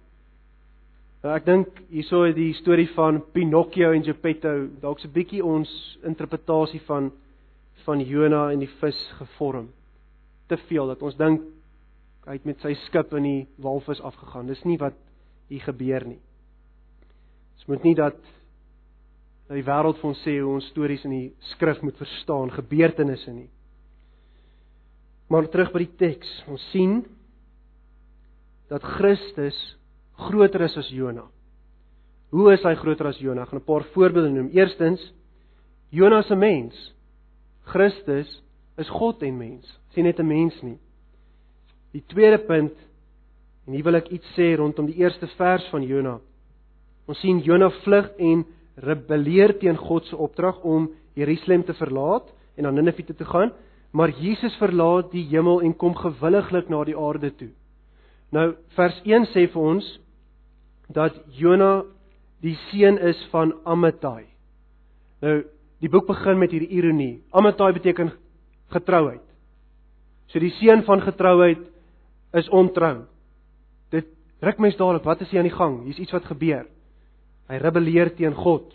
[1.22, 5.70] Nou ek dink hierso die storie van Pinocchio en Geppetto dalk 'n bietjie ons
[6.04, 7.12] interpretasie van
[7.84, 9.68] van Jona en die vis gevorm.
[10.48, 11.40] Te veel dat ons dink
[12.26, 14.46] hy het met sy skip in die walvis afgegaan.
[14.46, 14.94] Dis nie wat
[15.48, 16.20] hier gebeur nie.
[17.56, 18.16] Ons moet nie dat
[19.56, 23.50] die wêreld vir ons sê hoe ons stories in die skrif moet verstaan, gebeurtenisse nie.
[25.32, 26.30] Maar terug by die teks.
[26.52, 27.02] Ons sien
[28.72, 29.56] dat Christus
[30.28, 31.24] groter is as Jona.
[32.32, 33.42] Hoe is hy groter as Jona?
[33.42, 34.50] Ek gaan 'n paar voorbeelde noem.
[34.52, 35.00] Eerstens,
[35.90, 36.94] Jona 'n mens.
[37.64, 38.42] Christus
[38.78, 39.78] is God en mens.
[39.90, 40.78] Is net 'n mens nie.
[41.92, 42.72] Die tweede punt
[43.66, 46.20] en hier wil ek iets sê rondom die eerste vers van Jona.
[47.06, 48.44] Ons sien Jona vlug en
[48.76, 53.52] rebelleer teen God se opdrag om Jerusalem te verlaat en na Ninive toe te gaan,
[53.92, 57.50] maar Jesus verlaat die hemel en kom gewilliglik na die aarde toe.
[58.32, 59.88] Nou vers 1 sê vir ons
[60.92, 61.82] dat Jona
[62.42, 64.24] die seun is van Amittai.
[65.22, 65.42] Nou
[65.82, 67.20] die boek begin met hierdie ironie.
[67.34, 68.12] Amittai beteken
[68.72, 69.24] getrouheid.
[70.32, 71.60] So die seun van getrouheid
[72.38, 73.04] is ontrou.
[73.92, 74.08] Dit
[74.40, 75.82] ruk mens dadelik, wat is hier aan die gang?
[75.84, 76.64] Hier's iets wat gebeur.
[77.52, 78.70] Hy rebelleer teen God.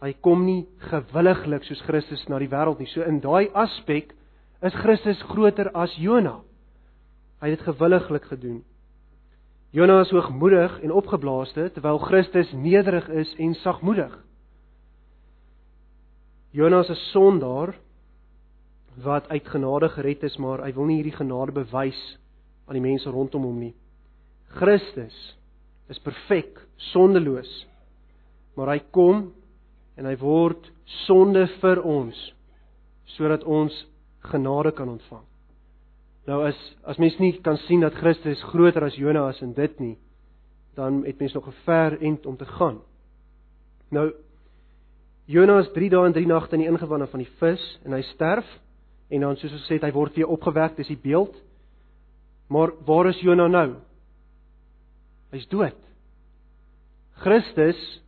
[0.00, 2.88] Hy kom nie gewilliglik soos Christus na die wêreld nie.
[2.88, 4.14] So in daai aspek
[4.64, 6.38] is Christus groter as Jona.
[7.42, 8.62] Hy het dit gewilliglik gedoen.
[9.76, 14.14] Jona is hoogmoedig en opgeblaaste terwyl Christus nederig is en sagmoedig.
[16.56, 17.74] Jona is 'n sondaar
[19.04, 22.18] wat uit genade gered is, maar hy wil nie hierdie genade bewys
[22.66, 23.74] aan die mense rondom hom nie.
[24.48, 25.36] Christus
[25.88, 27.67] is perfek, sondeloos.
[28.58, 29.28] Maar hy kom
[29.94, 30.66] en hy word
[31.06, 32.18] sonde vir ons
[33.14, 33.74] sodat ons
[34.28, 35.22] genade kan ontvang.
[36.28, 39.94] Nou as as mens nie kan sien dat Christus groter as Jonas in dit nie,
[40.76, 42.80] dan het mens nog 'n ver end om te gaan.
[43.90, 44.12] Nou
[45.26, 48.46] Jonas 3 dae en 3 nagte in die ingewande van die vis en hy sterf
[49.10, 51.36] en dan soos ons sê hy word weer opgewek, dis die beeld.
[52.48, 53.74] Maar waar is Jonas nou?
[55.30, 55.76] Hy's dood.
[57.12, 58.00] Christus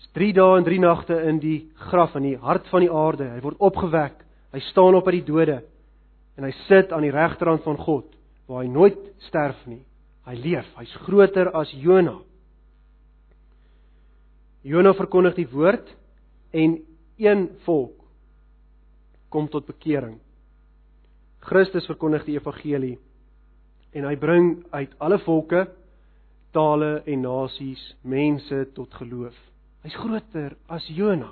[0.00, 1.58] is 3 dae en 3 nagte in die
[1.90, 3.28] graf in die hart van die aarde.
[3.34, 4.24] Hy word opgewek.
[4.50, 5.60] Hy staan op uit die dode
[6.40, 8.08] en hy sit aan die regterhand van God
[8.48, 9.82] waar hy nooit sterf nie.
[10.26, 10.66] Hy leef.
[10.78, 12.16] Hy's groter as Jona.
[14.66, 15.86] Jona verkondig die woord
[16.52, 16.80] en
[17.20, 18.00] een volk
[19.30, 20.18] kom tot bekering.
[21.46, 22.96] Christus verkondig die evangelie
[23.96, 25.64] en hy bring uit alle volke,
[26.54, 29.36] tale en nasies mense tot geloof.
[29.84, 31.30] Hy's groter as Jona.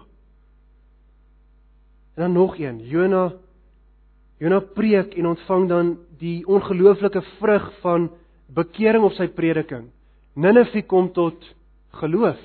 [2.16, 3.28] En dan nog een, Jona
[4.38, 8.06] Jona preek en ontvang dan die ongelooflike vrug van
[8.54, 9.88] bekering op sy prediking.
[10.38, 11.42] Ninive kom tot
[11.98, 12.38] geloof.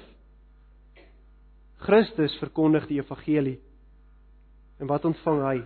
[1.86, 3.60] Christus verkondig die evangelie.
[4.82, 5.58] En wat ontvang hy?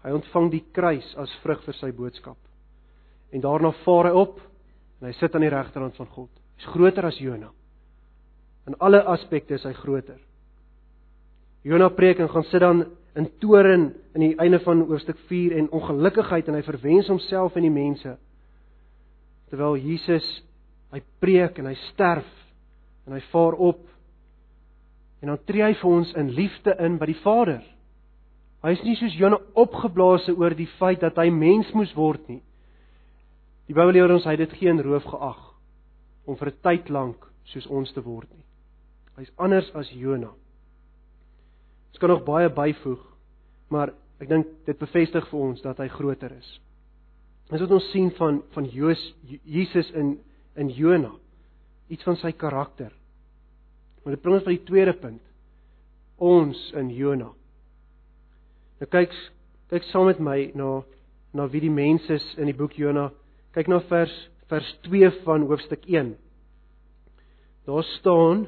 [0.00, 2.38] Hy ontvang die kruis as vrug vir sy boodskap.
[3.30, 4.40] En daarna vaar hy op
[5.00, 6.30] en hy sit aan die regterhand van God.
[6.56, 7.52] Hy's groter as Jona.
[8.70, 10.18] In alle aspekte is hy groter.
[11.66, 12.84] Jona preek en gaan sit dan
[13.18, 17.66] in toren in die einde van hoofstuk 4 en ongelukkigheid en hy verwens homself en
[17.66, 18.12] die mense.
[19.50, 20.28] Terwyl Jesus
[20.94, 22.28] hy preek en hy sterf
[23.08, 23.82] en hy vaar op
[25.20, 27.64] en dan tree hy vir ons in liefde in by die Vader.
[28.62, 32.38] Hy is nie soos Jona opgeblaase oor die feit dat hy mens moes word nie.
[33.66, 35.42] Die Bybel leer ons hy het dit geen roof geag
[36.30, 38.46] om vir 'n tyd lank soos ons te word nie.
[39.20, 40.30] Hy's anders as Jona.
[41.90, 43.00] Ons kan nog baie byvoeg,
[43.68, 46.48] maar ek dink dit bevestig vir ons dat hy groter is.
[47.50, 49.00] Dis wat ons sien van van Joos,
[49.44, 50.14] Jesus in
[50.56, 51.10] in Jona,
[51.92, 52.94] iets van sy karakter.
[54.02, 55.20] Maar dit bring ons by die tweede punt.
[56.16, 57.28] Ons in Jona.
[58.80, 59.12] Nou kyk
[59.70, 60.70] kyk saam met my na
[61.36, 63.10] na wie die mense is in die boek Jona.
[63.52, 64.14] Kyk na vers
[64.50, 66.14] vers 2 van hoofstuk 1.
[67.68, 68.46] Daar staan: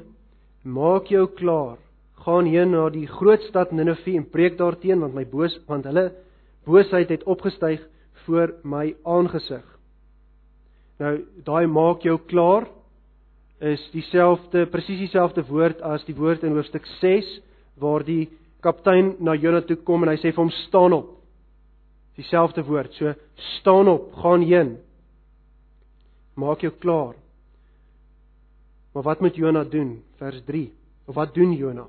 [0.63, 1.77] Maak jou klaar
[2.23, 6.11] gaan heen na die groot stad Ninive en preek daarteen want my boos want hulle
[6.63, 7.81] boosheid het opgestyg
[8.23, 9.65] voor my aangesig.
[10.99, 12.69] Nou daai maak jou klaar
[13.59, 17.27] is dieselfde presies dieselfde woord as die woord in hoofstuk 6
[17.83, 18.29] waar die
[18.63, 21.09] kaptein na Jona toe kom en hy sê vir hom staan op.
[22.15, 22.93] Dieselfde woord.
[22.95, 23.11] So
[23.57, 24.77] staan op, gaan heen.
[26.39, 27.17] Maak jou klaar.
[28.93, 30.03] Maar wat moet Jona doen?
[30.15, 30.73] Vers 3.
[31.05, 31.87] Of wat doen Jona?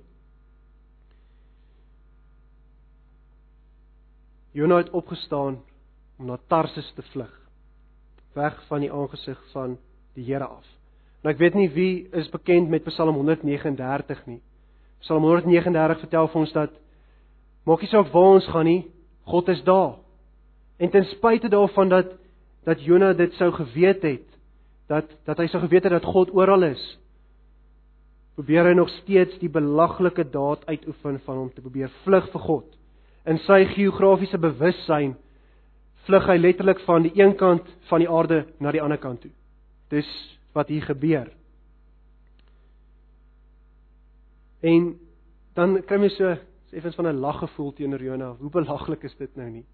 [4.51, 5.63] Jona het opgestaan
[6.17, 7.41] om na Tarsus te vlug.
[8.33, 9.79] Weg van die aangesig van
[10.15, 10.67] die Here af.
[11.25, 14.41] Nou ek weet nie wie is bekend met Psalm 139 nie.
[15.01, 16.75] Psalm 139 vertel vir ons dat
[17.65, 18.83] maak nie saak waar ons gaan nie,
[19.25, 19.97] God is daar.
[20.77, 22.13] En ten spyte daarvan dat
[22.65, 24.34] dat Jona dit sou geweet het,
[24.91, 26.83] dat dat hy sou geweet het dat God oral is,
[28.35, 32.67] probeer hy nog steeds die belaglike daad uitoefen van hom te probeer vlug vir God.
[33.25, 35.15] In sy geografiese bewussyn
[36.05, 39.33] vlug hy letterlik van die een kant van die aarde na die ander kant toe.
[39.93, 40.11] Dis
[40.55, 41.31] wat hier gebeur.
[44.65, 44.95] En
[45.55, 46.35] dan kry jy so
[46.75, 48.35] effens van 'n lag gevoel teenoor Jona.
[48.35, 49.65] Hoe belaglik is dit nou nie?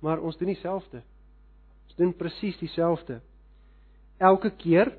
[0.00, 1.02] Maar ons doen dieselfde.
[1.86, 3.20] Ons doen presies dieselfde.
[4.18, 4.92] Elke keer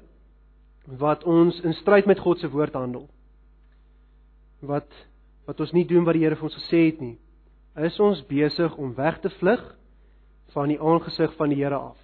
[0.85, 3.07] wat ons in stryd met God se woord handel.
[4.61, 4.87] Wat
[5.47, 7.15] wat ons nie doen wat die Here vir ons gesê het nie.
[7.79, 9.61] Is ons besig om weg te vlug
[10.51, 11.95] van die aangesig van die Here af.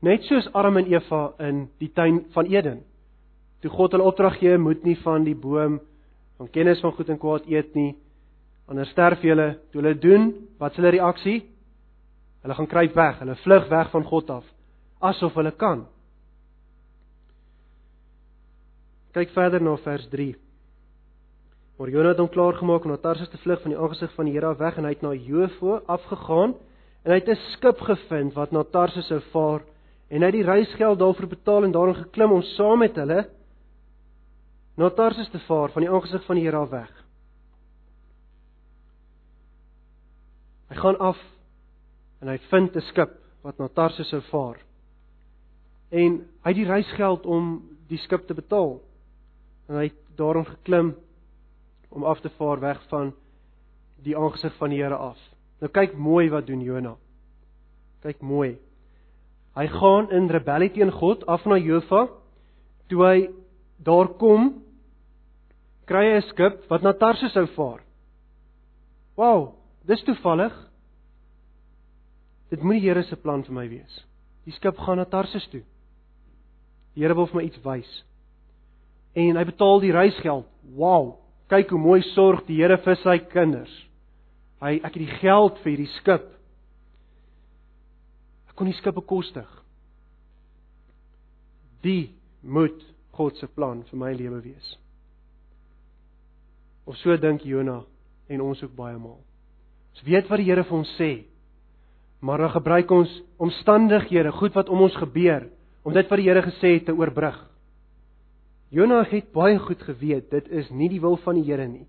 [0.00, 2.80] Net soos Adam en Eva in die tuin van Eden.
[3.60, 5.80] Toe God hulle opdrag gee, moet nie van die boom
[6.38, 7.92] van kennis van goed en kwaad eet nie.
[8.70, 9.58] Anders sterf julle.
[9.72, 11.38] Toe hulle doen, wat is hulle reaksie?
[12.46, 13.18] Hulle gaan kruip weg.
[13.20, 14.46] Hulle vlug weg van God af
[15.00, 15.86] asof hulle kan.
[19.16, 20.36] Kyk verder na vers 3.
[21.78, 24.26] Maar Jonah het hom klaar gemaak om na Tarsus te vlug van die aangesig van
[24.26, 26.56] die Here af weg en hy het na Jofo afgegaan
[27.04, 29.62] en hy het 'n skip gevind wat na Tarsus sou vaar
[30.10, 33.28] en hy het die reisgeld daarvoor betaal en daarin geklim om saam met hulle
[34.76, 37.04] na Tarsus te vaar van die aangesig van die Here af weg.
[40.68, 41.18] Hy gaan af
[42.20, 43.10] en hy vind 'n skip
[43.42, 44.58] wat na Tarsus sou vaar.
[45.90, 48.80] En hy het die reisgeld om die skip te betaal
[49.68, 50.94] en hy het daarom geklim
[51.88, 53.12] om af te vaar weg van
[54.04, 55.18] die aangesig van die Here af.
[55.60, 56.94] Nou kyk mooi wat doen Jona.
[58.02, 58.56] Kyk mooi.
[59.58, 62.06] Hy gaan in rebellie teen God af na Jofa.
[62.88, 63.28] Toe hy
[63.84, 64.62] daar kom,
[65.84, 67.80] kry hy 'n skip wat na Tarsus sou vaar.
[69.16, 69.54] Wow,
[69.84, 70.54] dis toevallig.
[72.50, 74.04] Dit moet die Here se plan vir my wees.
[74.44, 75.64] Die skip gaan na Tarsus toe.
[76.94, 78.04] Die Here wil vir my iets wys
[79.14, 80.46] en hy betaal die reisgeld.
[80.76, 81.16] Wow,
[81.48, 83.72] kyk hoe mooi sorg die Here vir sy kinders.
[84.62, 86.26] Hy ek het die geld vir hierdie skip.
[88.50, 89.48] Ek kon die skip bekostig.
[91.86, 92.10] Die
[92.42, 92.82] moet
[93.14, 94.74] God se plan vir my lewe wees.
[96.88, 97.82] Of so dink Jona
[98.28, 99.20] en ons ook baie maal.
[99.94, 101.12] Ons weet wat die Here vir ons sê.
[102.20, 105.46] Maar dan gebruik ons omstandighede, goed wat om ons gebeur,
[105.86, 107.36] om dit wat die Here gesê het te oorbrug.
[108.68, 111.86] Jonah het baie goed geweet dit is nie die wil van die Here nie.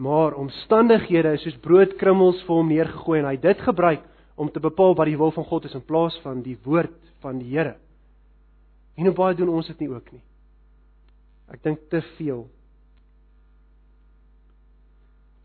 [0.00, 4.04] Maar omstandighede is soos broodkrummels vir hom neergegooi en hy dit gebruik
[4.36, 7.40] om te bepaal wat die wil van God is in plaas van die woord van
[7.40, 7.76] die Here.
[8.96, 10.22] En hoe baie doen ons dit nie ook nie.
[11.52, 12.46] Ek dink te veel.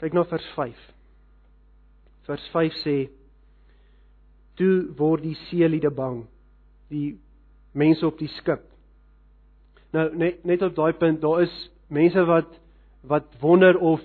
[0.02, 0.88] Kyk nou vers 5.
[2.28, 2.96] Vers 5 sê
[4.60, 6.24] toe word die seeliede bang.
[6.92, 7.18] Die
[7.76, 8.71] mense op die skip
[9.92, 11.56] Nou net net op daai punt, daar is
[11.88, 12.60] mense wat
[13.08, 14.02] wat wonder of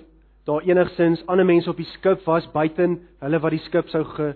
[0.47, 4.33] daar enigsins ander mense op die skip was buiten hulle wat die skip sou ge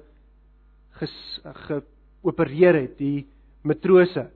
[1.01, 3.25] geopereer het, die
[3.63, 4.27] matrose.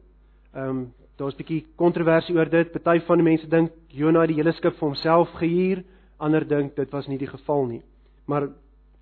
[0.53, 2.71] Ehm um, daar's 'n bietjie kontroversie oor dit.
[2.71, 5.83] Party van die mense dink Jonah het die hele skip vir homself gehuur,
[6.17, 7.81] ander dink dit was nie die geval nie.
[8.25, 8.49] Maar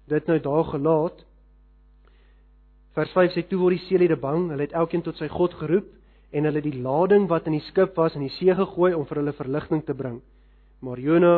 [0.08, 1.26] dit nou daar gelaat.
[2.94, 5.86] Vers 5 sê toe word die seeliede bang, hulle het elkeen tot sy God geroep
[6.34, 9.22] en hulle die lading wat in die skip was in die see gegooi om vir
[9.22, 10.20] hulle verligting te bring.
[10.82, 11.36] Maar Jona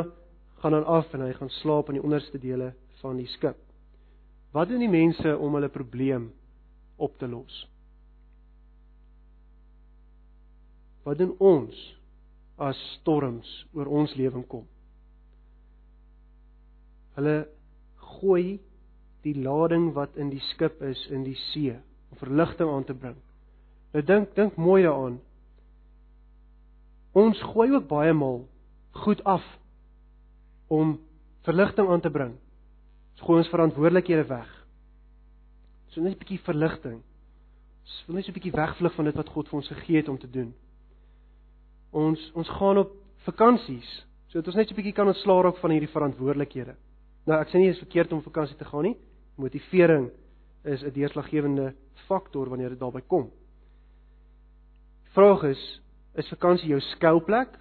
[0.63, 3.59] gaan dan af en hy gaan slaap in die onderste dele van die skip.
[4.55, 6.29] Wat doen die mense om hulle probleem
[6.95, 7.65] op te los?
[11.03, 11.81] Wat doen ons
[12.57, 14.63] as storms oor ons lewing kom?
[17.19, 17.35] Hulle
[18.15, 18.57] gooi
[19.27, 23.19] die lading wat in die skip is in die see om verligting aan te bring.
[23.93, 25.19] Nou dink dink mooi daaraan.
[27.15, 28.47] Ons gooi ook baie maal
[28.91, 29.43] goed af
[30.67, 30.99] om
[31.41, 32.33] verligting aan te bring.
[33.15, 34.49] Ons gooi ons verantwoordelikhede weg.
[35.87, 37.01] So net 'n bietjie verligting.
[37.83, 40.09] Ons wil net so 'n bietjie wegvlug van dit wat God vir ons gegee het
[40.09, 40.53] om te doen.
[41.91, 42.91] Ons ons gaan op
[43.23, 46.75] vakansies sodat ons net so 'n bietjie kan ontslaa raak van hierdie verantwoordelikhede.
[47.25, 48.97] Nou ek sê nie dit is verkeerd om vakansie te gaan nie.
[49.37, 50.11] Motivering
[50.63, 51.73] is 'n deurslaggewende
[52.07, 53.31] faktor wanneer dit daarby kom.
[55.15, 55.61] Vraag is,
[56.19, 57.53] is vakansie jou skuilplek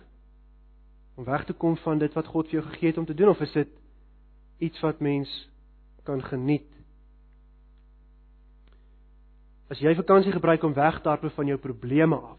[1.15, 3.31] om weg te kom van dit wat God vir jou gegee het om te doen
[3.31, 3.71] of is dit
[4.67, 5.31] iets wat mens
[6.03, 6.67] kan geniet?
[9.71, 12.39] As jy vakansie gebruik om weg te hardloop van jou probleme af,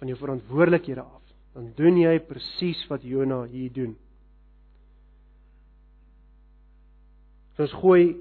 [0.00, 3.94] van jou verantwoordelikhede af, dan doen jy presies wat Jona hier doen.
[7.56, 8.16] Ons gooi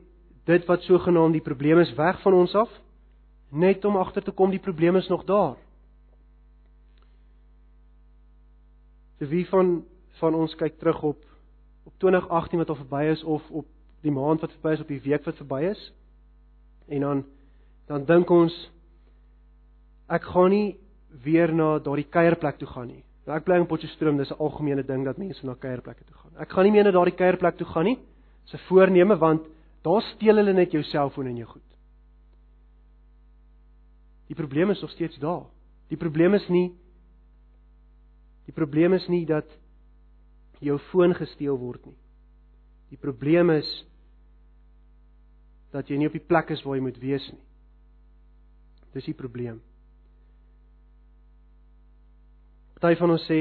[0.47, 2.71] dit wat sogenaamd die probleem is weg van ons af
[3.55, 5.55] net om agter te kom die probleem is nog daar.
[9.19, 9.83] So wie van
[10.19, 11.23] van ons kyk terug op
[11.85, 13.65] op 2018 wat al verby is of op
[14.01, 15.81] die maand wat verby is op die week wat verby is?
[16.87, 17.25] En dan
[17.87, 18.53] dan dink ons
[20.07, 20.77] ek gaan nie
[21.23, 23.03] weer na daardie kuierplek toe gaan nie.
[23.25, 26.31] Nou ek bly in Potchefstroom, dis 'n algemene ding dat mense na kuierplekke toe gaan.
[26.37, 27.99] Ek gaan nie meer na daardie kuierplek toe gaan nie.
[28.43, 29.41] Dis 'n voorneme want
[29.81, 31.69] daar steel hulle net jou selfoon en jou goed.
[34.27, 35.45] Die probleem is nog steeds daar.
[35.89, 36.73] Die probleem is nie
[38.55, 39.49] probleem is nie dat
[40.63, 41.97] jou foon gesteel word nie.
[42.93, 43.69] Die probleem is
[45.75, 47.41] dat jy nie op die plek is waar jy moet wees nie.
[48.95, 49.59] Dis die probleem.
[52.79, 53.39] Party van ons sê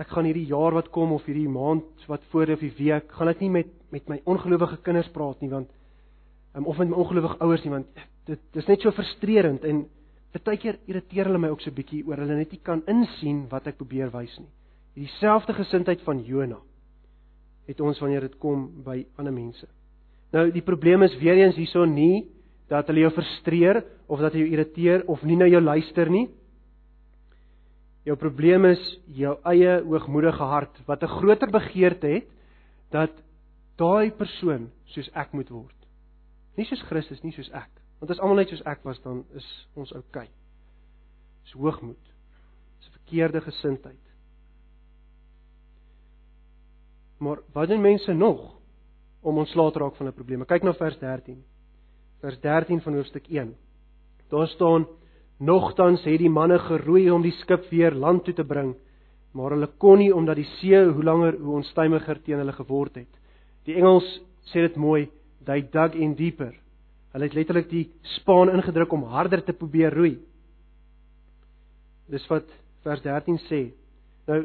[0.00, 3.30] ek gaan hierdie jaar wat kom of hierdie maand wat voor of die week gaan
[3.32, 5.70] ek nie met met my ongelowige kinders praat nie want
[6.54, 9.82] um, of met my ongelowige ouers nie want dit dis net so frustrerend en
[10.46, 13.66] baie keer irriteer hulle my ook so bietjie oor hulle net nie kan insien wat
[13.66, 14.50] ek probeer wys nie.
[14.94, 16.58] Hierdie selfde gesindheid van Jona
[17.66, 19.66] het ons wanneer dit kom by ander mense.
[20.34, 22.28] Nou die probleem is weer eens hierso nie
[22.70, 26.28] dat hulle jou frustreer of dat jy jou irriteer of nie na jou luister nie.
[28.06, 28.80] Jou probleem is
[29.18, 32.28] jou eie hoogmoedige hart wat 'n groter begeerte het
[32.90, 33.10] dat
[33.76, 35.76] daai persoon soos ek moet word.
[36.56, 37.79] Nie soos Christus, nie soos ek.
[38.00, 39.92] Want as almal net soos ek was, dan is ons.
[39.92, 40.28] Okay.
[41.44, 42.12] Dis hoogmoed.
[42.78, 44.06] Dis 'n verkeerde gesindheid.
[47.18, 48.56] Maar wat doen mense nog
[49.20, 50.44] om ontslae te raak van 'n probleem?
[50.44, 51.44] Kyk na vers 13
[52.20, 53.54] vers 13 van hoofstuk 1.
[54.28, 54.86] Daar staan:
[55.38, 58.74] Nogtans het die manne geroei om die skip weer land toe te bring,
[59.32, 63.12] maar hulle kon nie omdat die see hoe langer hoe onstuimiger teen hulle geword het.
[63.64, 64.08] Die Engels
[64.52, 65.08] sê dit mooi,
[65.44, 66.52] they dug in deeper.
[67.14, 67.86] Hulle het letterlik die
[68.16, 70.14] spaan ingedruk om harder te probeer roei.
[72.10, 72.46] Dis wat
[72.86, 73.62] vers 13 sê.
[74.30, 74.44] Nou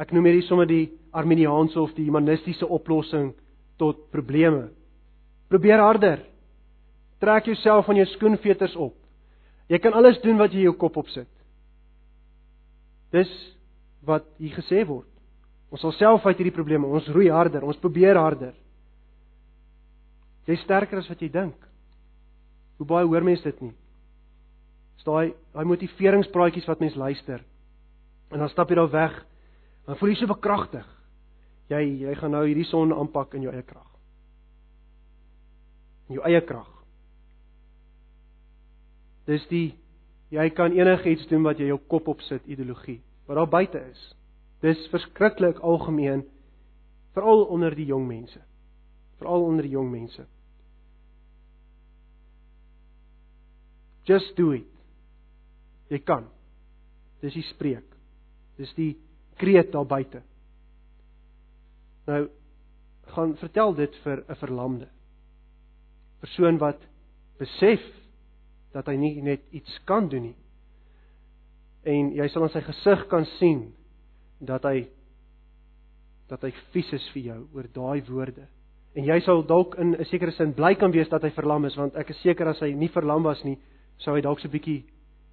[0.00, 3.32] ek noem hierdie sommer die arminiaanse of die humanistiese oplossing
[3.80, 4.68] tot probleme.
[5.52, 6.24] Probeer harder.
[7.20, 8.96] Trek jouself van jou skoenveters op.
[9.70, 11.28] Jy kan alles doen wat jy jou kop opsit.
[13.12, 13.30] Dis
[14.04, 15.08] wat hier gesê word.
[15.72, 18.52] Ons sal self uit hierdie probleme, ons roei harder, ons probeer harder.
[20.48, 21.56] Jy's sterker as wat jy dink.
[22.82, 23.74] Hoe baie hoor mense dit nie?
[24.98, 27.44] Dis daai daai motiveringspraatjies wat mense luister.
[28.34, 29.14] En dan stap jy daar weg.
[29.86, 30.88] Dan voel jy so bekragtig.
[31.70, 33.86] Jy jy gaan nou hierdie son aanpak in jou eie krag.
[36.10, 36.66] In jou eie krag.
[39.30, 39.76] Dis die
[40.34, 42.98] jy kan enigiets doen wat jy jou kop opsit ideologie
[43.30, 44.04] wat daar buite is.
[44.66, 46.26] Dis verskriklik algemeen
[47.14, 48.42] veral onder die jong mense.
[49.22, 50.26] Veral onder die jong mense.
[54.08, 54.68] Just do it.
[55.92, 56.26] Jy kan.
[57.22, 57.86] Dis die spreek.
[58.58, 58.96] Dis die
[59.40, 60.22] kreet daar buite.
[62.06, 62.26] Nou
[63.12, 64.88] gaan vertel dit vir 'n verlamde.
[66.20, 66.80] Persoon wat
[67.38, 67.82] besef
[68.72, 70.36] dat hy nie net iets kan doen nie.
[71.82, 73.72] En jy sal aan sy gesig kan sien
[74.40, 74.88] dat hy
[76.28, 78.46] dat hy vies is vir jou oor daai woorde.
[78.96, 81.76] En jy sal dalk in 'n sekere sin bly kan wees dat hy verlam is
[81.76, 83.58] want ek is seker as hy nie verlam was nie,
[83.96, 84.84] sou hy dalk so 'n bietjie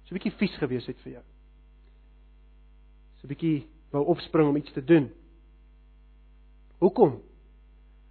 [0.04, 1.22] so 'n bietjie vies gewees het vir jou.
[3.20, 5.10] So 'n bietjie wou opspring om iets te doen.
[6.78, 7.20] Hoekom?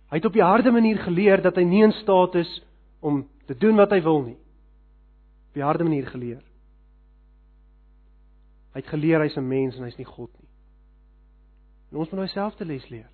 [0.09, 2.61] Hy het op die harde manier geleer dat hy nie in staat is
[2.99, 4.37] om te doen wat hy wil nie
[5.49, 6.41] op die harde manier geleer.
[8.73, 10.49] Hy het geleer hy's 'n mens en hy's nie God nie.
[11.91, 13.09] En ons moet nou dieselfde les leer.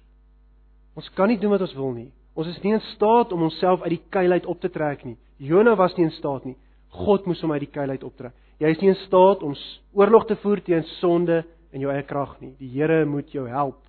[0.95, 2.11] Ons kan nie doen wat ons wil nie.
[2.33, 5.17] Ons is nie in staat om onsself uit die kuil uit op te trek nie.
[5.37, 6.57] Jona was nie in staat nie.
[6.89, 8.33] God moes hom uit die kuil uit optrek.
[8.59, 9.55] Jy is nie in staat om
[9.93, 11.43] oorlog te voer teen sonde
[11.75, 12.53] in jou eie krag nie.
[12.59, 13.81] Die Here moet jou help.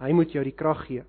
[0.00, 1.04] Hy moet jou die krag gee.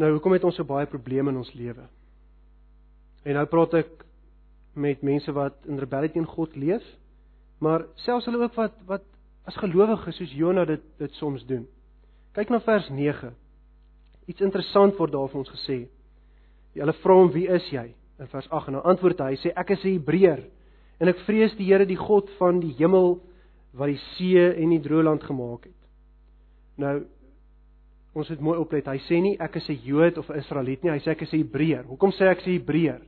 [0.00, 1.84] Nou, hoekom het ons so baie probleme in ons lewe?
[3.24, 4.02] En nou praat ek
[4.74, 6.84] met mense wat in rebellie teen God leef,
[7.62, 9.04] maar selfs hulle ook wat wat
[9.46, 11.64] as gelowiges soos Jona dit dit soms doen.
[12.34, 13.32] Kyk na vers 9.
[14.30, 15.78] Iets interessant word daar vir ons gesê.
[16.74, 19.70] Hulle vra hom, "Wie is jy?" In vers 8 en dan antwoord hy sê, "Ek
[19.70, 20.44] is 'n Hebreër
[21.00, 23.20] en ek vrees die Here, die God van die hemel
[23.72, 25.82] wat die see en die droë land gemaak het."
[26.76, 27.04] Nou
[28.14, 28.86] ons moet mooi oplet.
[28.86, 31.32] Hy sê nie ek is 'n Jood of 'n Israeliet nie, hy sê ek is
[31.32, 31.84] 'n Hebreër.
[31.84, 33.00] Hoekom sê ek 'n Hebreër?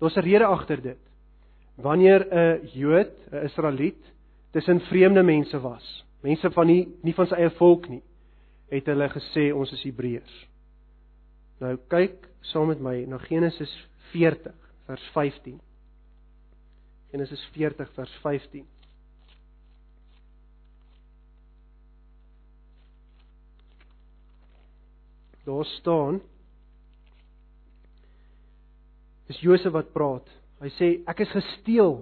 [0.00, 0.98] Daar's 'n rede agter dit.
[1.76, 4.12] Wanneer 'n Jood, 'n Israeliet
[4.52, 8.02] tussen vreemde mense was, mense van nie nie van sy eie volk nie,
[8.70, 10.46] het hulle gesê ons is Hebreërs.
[11.60, 13.72] Nou kyk saam met my na Genesis
[14.12, 14.54] 40
[14.86, 15.60] vers 15.
[17.10, 18.66] Genesis 40 vers 15.
[25.46, 26.20] Daar staan
[29.26, 30.26] Dis Josef wat praat.
[30.62, 31.98] Hy sê ek is gesteel.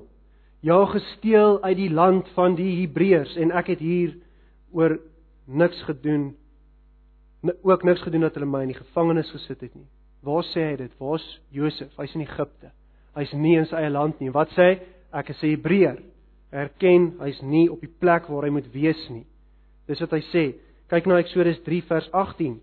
[0.64, 4.14] Ja, gesteel uit die land van die Hebreërs en ek het hier
[4.72, 4.98] oor
[5.44, 6.32] niks gedoen
[7.44, 9.84] ook niks gedoen dat hulle my in die gevangenis gesit het nie.
[10.24, 10.92] Waar sê hy dit?
[11.00, 11.92] Waar's Josef?
[11.98, 12.70] Hy's in Egipte.
[13.14, 14.32] Hy's nie in sy eie land nie.
[14.34, 14.78] Wat sê hy?
[15.14, 15.98] Ek is 'n Hebreër.
[16.52, 19.26] Erken hy's nie op die plek waar hy moet wees nie.
[19.86, 20.54] Dis wat hy sê.
[20.88, 22.60] Kyk na Eksodus 3 vers 18.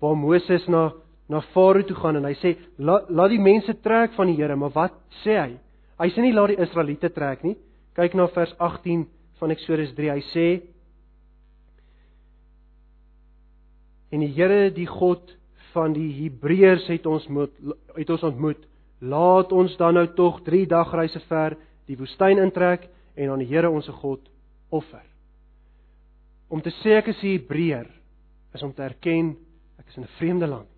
[0.00, 0.92] Waar Moses na
[1.28, 4.56] na Farao toe gaan en hy sê laat la die mense trek van die Here,
[4.56, 4.92] maar wat
[5.22, 5.58] sê hy?
[5.98, 7.56] Hy sê nie laat die Israeliete trek nie.
[7.94, 9.06] Kyk na vers 18
[9.38, 10.10] van Eksodus 3.
[10.10, 10.46] Hy sê
[14.10, 15.22] En die Here, die God
[15.74, 17.52] van die Hebreërs het ons moet
[17.96, 18.60] het ons ontmoet.
[19.00, 21.56] Laat ons dan nou tog 3 dagreise ver
[21.88, 24.28] die woestyn intrek en aan die Here ons God
[24.70, 25.04] offer.
[26.48, 27.88] Om te sê ek is 'n Hebreër
[28.54, 29.36] is om te erken
[29.78, 30.68] ek is in 'n vreemde land.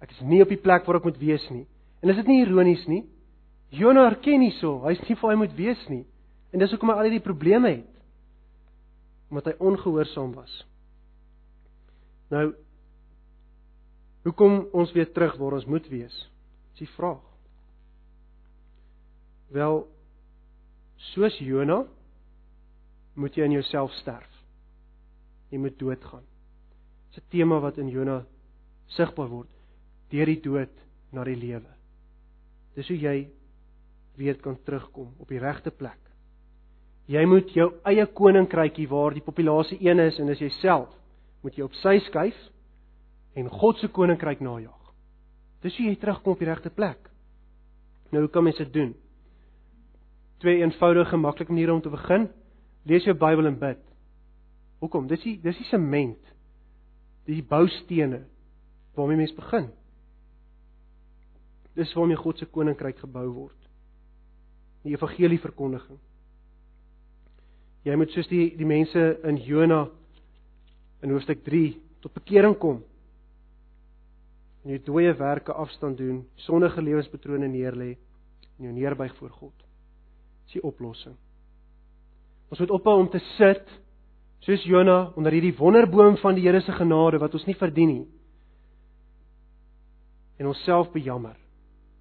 [0.00, 1.66] Ek is nie op die plek waar ek moet wees nie.
[2.02, 3.04] En is dit nie ironies nie?
[3.68, 6.04] Jonah erken hierso, hy's nie waar hy moet wees nie.
[6.52, 7.92] En dis hoekom hy al hierdie probleme het.
[9.30, 10.66] Omdat hy ongehoorsaam was.
[12.30, 12.54] Nou
[14.26, 16.14] hoekom ons weer terug waar ons moet wees?
[16.74, 17.22] Dis die vraag.
[19.54, 19.84] Wel
[21.12, 21.84] soos Jonah
[23.16, 24.32] moet jy in jouself sterf.
[25.52, 26.24] Jy moet doodgaan.
[27.10, 28.24] Dis 'n tema wat in Jonah
[28.86, 29.48] sigbaar word
[30.10, 30.74] deur die dood
[31.12, 31.72] na die lewe.
[32.74, 33.28] Dis hoe jy
[34.16, 35.98] weer kan terugkom op die regte plek.
[37.06, 40.88] Jy moet jou eie koninkrykie waar die populasie een is en dis jouself,
[41.42, 42.36] moet jy op sy skuif
[43.36, 44.92] en God se koninkryk najag.
[45.64, 47.10] Dis hoe jy terugkom op die regte plek.
[48.12, 48.94] Nou hoe kan mens dit doen?
[50.40, 52.28] Twee eenvoudige, maklike maniere om te begin.
[52.86, 53.82] Lees jou Bybel en bid.
[54.80, 55.08] Hoekom?
[55.10, 56.32] Dis die dis die sement.
[57.26, 58.24] Dis die boustene
[58.96, 59.70] waarmee mens begin.
[61.76, 63.58] Dis waarmee God se koninkryk gebou word.
[64.86, 65.98] Die evangelie verkondiging.
[67.84, 69.84] Jy moet soos die die mense in Jona
[71.04, 71.66] in hoofstuk 3
[72.02, 72.80] tot bekering kom.
[74.66, 77.92] En jou dooie werke afstand doen, sondige lewenspatrone neerlê
[78.58, 79.54] en jou neerbuig voor God.
[80.48, 81.14] Dis die oplossing.
[82.50, 83.62] Ons moet ophou om te sit
[84.42, 88.06] soos Jona onder hierdie wonderboom van die Here se genade wat ons nie verdien nie.
[90.42, 91.38] En onsself bejammer.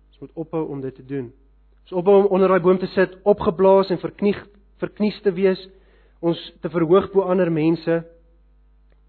[0.09, 1.29] Ons moet ophou om dit te doen.
[1.85, 4.41] Ons ophou om onder daai boom te sit, opgeblaas en verknieg
[4.81, 5.61] verknies te wees,
[6.19, 8.01] ons te verhoog bo ander mense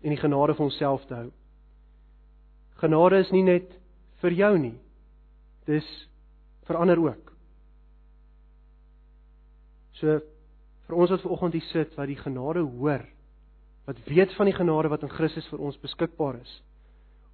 [0.05, 1.31] en die genade vir onsself te hou.
[2.81, 3.71] Genade is nie net
[4.23, 4.75] vir jou nie.
[5.67, 5.87] Dis
[6.69, 7.33] vir ander ook.
[9.97, 10.21] So
[10.87, 13.03] vir ons wat ver oggend hier sit wat die genade hoor,
[13.89, 16.53] wat weet van die genade wat in Christus vir ons beskikbaar is.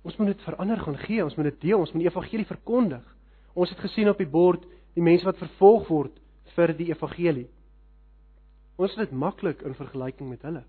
[0.07, 3.05] Ons moet dit verander gaan gee, ons moet dit deel, ons moet die evangelie verkondig.
[3.55, 4.65] Ons het gesien op die bord
[4.97, 6.17] die mense wat vervolg word
[6.57, 7.49] vir die evangelie.
[8.81, 10.65] Ons het dit maklik in vergelyking met hulle.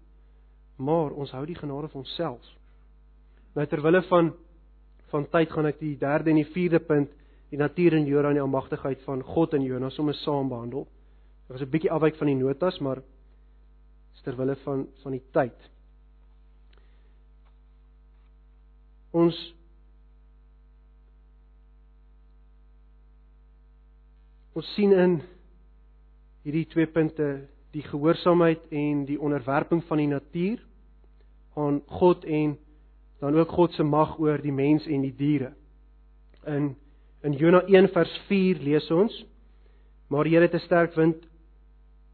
[0.77, 2.51] Maar ons hou die genade vir onsself.
[3.55, 4.33] Nou terwille van
[5.13, 7.11] van tyd gaan ek die derde en die vierde punt,
[7.53, 10.87] die natuur en Jona en die almagtigheid van God en Jona sommer saam behandel.
[11.47, 13.03] Dit was 'n bietjie afwyk van die notas, maar
[14.23, 15.69] terwille van van die tyd.
[19.11, 19.41] Ons
[24.53, 25.15] Ons sien in
[26.43, 27.25] hierdie twee punte
[27.73, 30.59] die gehoorsaamheid en die onderwerping van die natuur
[31.57, 32.53] aan God en
[33.23, 35.53] dan ook God se mag oor die mens en die diere.
[36.45, 36.73] In
[37.23, 39.13] in Jona 1 vers 4 lees ons:
[40.11, 41.23] Maar die Here het 'n sterk wind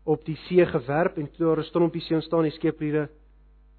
[0.05, 3.09] op die see gewerp en toe daar 'n storm op die see ontstaan, die skipriede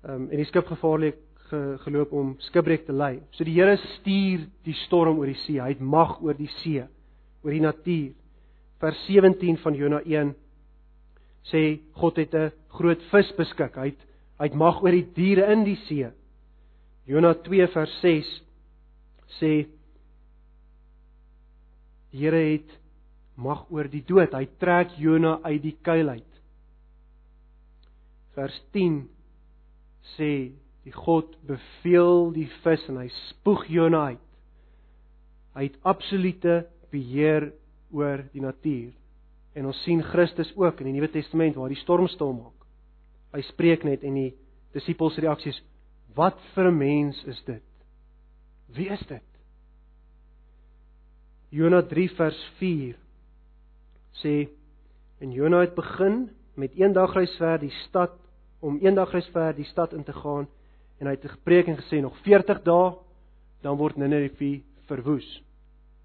[0.02, 3.22] ehm um, en die skip gevaarlik ge, geloop om skipbreek te lei.
[3.30, 5.60] So die Here stuur die storm oor die see.
[5.60, 6.84] Hy het mag oor die see,
[7.42, 8.12] oor die natuur
[8.80, 10.34] vers 17 van Jona 1
[11.42, 13.76] sê God het 'n groot vis beskik.
[13.76, 14.06] Hy het
[14.38, 16.10] hy het mag oor die diere in die see.
[17.10, 18.28] Jona 2 vers 6
[19.40, 19.78] sê die
[22.22, 22.70] Here het
[23.38, 24.34] mag oor die dood.
[24.34, 26.40] Hy trek Jona uit die kuil uit.
[28.34, 29.04] Vers 10
[30.16, 30.30] sê
[30.86, 34.26] die God beveel die vis en hy spoeg Jona uit.
[35.54, 37.50] Hy het absolute beheer
[37.94, 38.92] oor die natuur.
[39.54, 42.54] En ons sien Christus ook in die Nuwe Testament waar die storm stil maak.
[43.34, 44.30] Hy spreek net en die
[44.74, 45.58] disippels reaksies:
[46.14, 47.62] "Wat vir 'n mens is dit?
[48.66, 49.22] Wie is dit?"
[51.50, 52.96] Jona 3 vers 4
[54.22, 54.48] sê
[55.20, 58.12] en Jona het begin met een dag reis ver die stad
[58.60, 60.48] om een dag reis ver die stad in te gaan
[60.98, 62.98] en hy het gepreek en gesê nog 40 dae
[63.64, 65.28] dan word Ninive verwoes.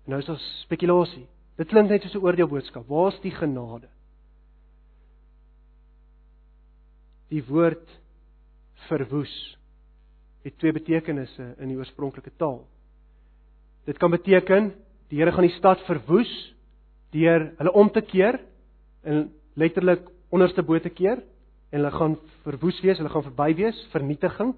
[0.06, 1.26] En nou is daar spekulasie.
[1.58, 2.88] Dit klink net soos 'n oordeelboodskap.
[2.88, 3.88] Waar's die genade?
[7.30, 7.89] Die woord
[8.88, 9.58] verwoes
[10.46, 12.62] het twee betekenisse in die oorspronklike taal.
[13.86, 14.74] Dit kan beteken
[15.10, 16.32] die Here gaan die stad verwoes
[17.14, 18.39] deur hulle om te keer
[19.06, 21.22] en letterlik onderste bo te keer
[21.72, 24.54] en hulle gaan verwoes wees, hulle gaan verby wees, vernietiging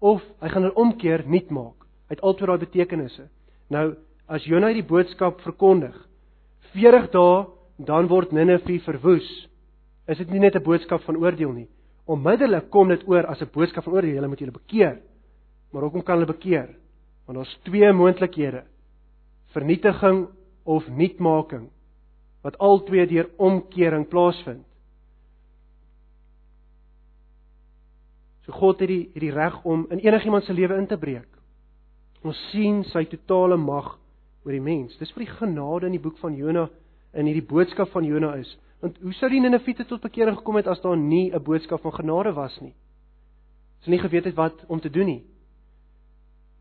[0.00, 1.86] of hy gaan hulle omkeer nuut maak.
[2.10, 3.28] Uit al twee daai betekenisse.
[3.70, 3.94] Nou
[4.30, 5.96] as Jonah die boodskap verkondig
[6.74, 7.46] 40 dae
[7.86, 9.28] dan word Ninive verwoes.
[10.06, 11.68] Is dit nie net 'n boodskap van oordeel nie?
[12.06, 15.00] Onmiddellik kom dit oor as 'n boodskap van oordeel, julle moet julle bekeer.
[15.70, 16.68] Maar hoekom kan hulle bekeer?
[17.24, 18.64] Want daar's twee moontlikhede.
[19.54, 20.28] Vernietiging
[20.62, 21.68] of nuutmaking
[22.40, 24.64] wat al twee deur omkering plaasvind.
[28.46, 31.28] So God het die het die reg om in enigiemand se lewe in te breek.
[32.24, 33.92] Ons sien sy totale mag
[34.44, 34.96] oor die mens.
[34.98, 36.66] Dis vir die genade in die boek van Jona
[37.12, 38.50] in hierdie boodskap van Jona is.
[38.80, 41.92] Want hoe sou die Ninivite tot bekering gekom het as daar nie 'n boodskap van
[41.92, 42.74] genade was nie?
[43.84, 45.24] Hulle nie geweet het wat om te doen nie.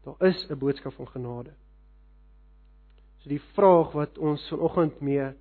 [0.03, 1.51] Daar is 'n boodskap van genade.
[3.19, 5.33] So die vraag wat ons vanoggend mee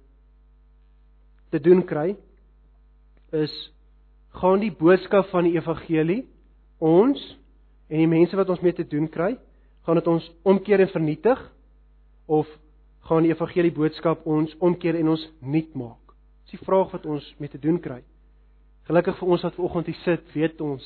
[1.50, 2.16] te doen kry
[3.30, 3.72] is
[4.28, 6.26] gaan die boodskap van die evangelie
[6.78, 7.20] ons
[7.88, 9.38] en die mense wat ons mee te doen kry,
[9.86, 11.40] gaan dit ons omkeer en vernietig
[12.26, 12.48] of
[13.08, 16.14] gaan die evangelie boodskap ons omkeer en ons nuut maak?
[16.44, 18.02] Dis die vraag wat ons mee te doen kry.
[18.88, 20.84] Gelukkig vir ons wat vanoggend hier sit, weet ons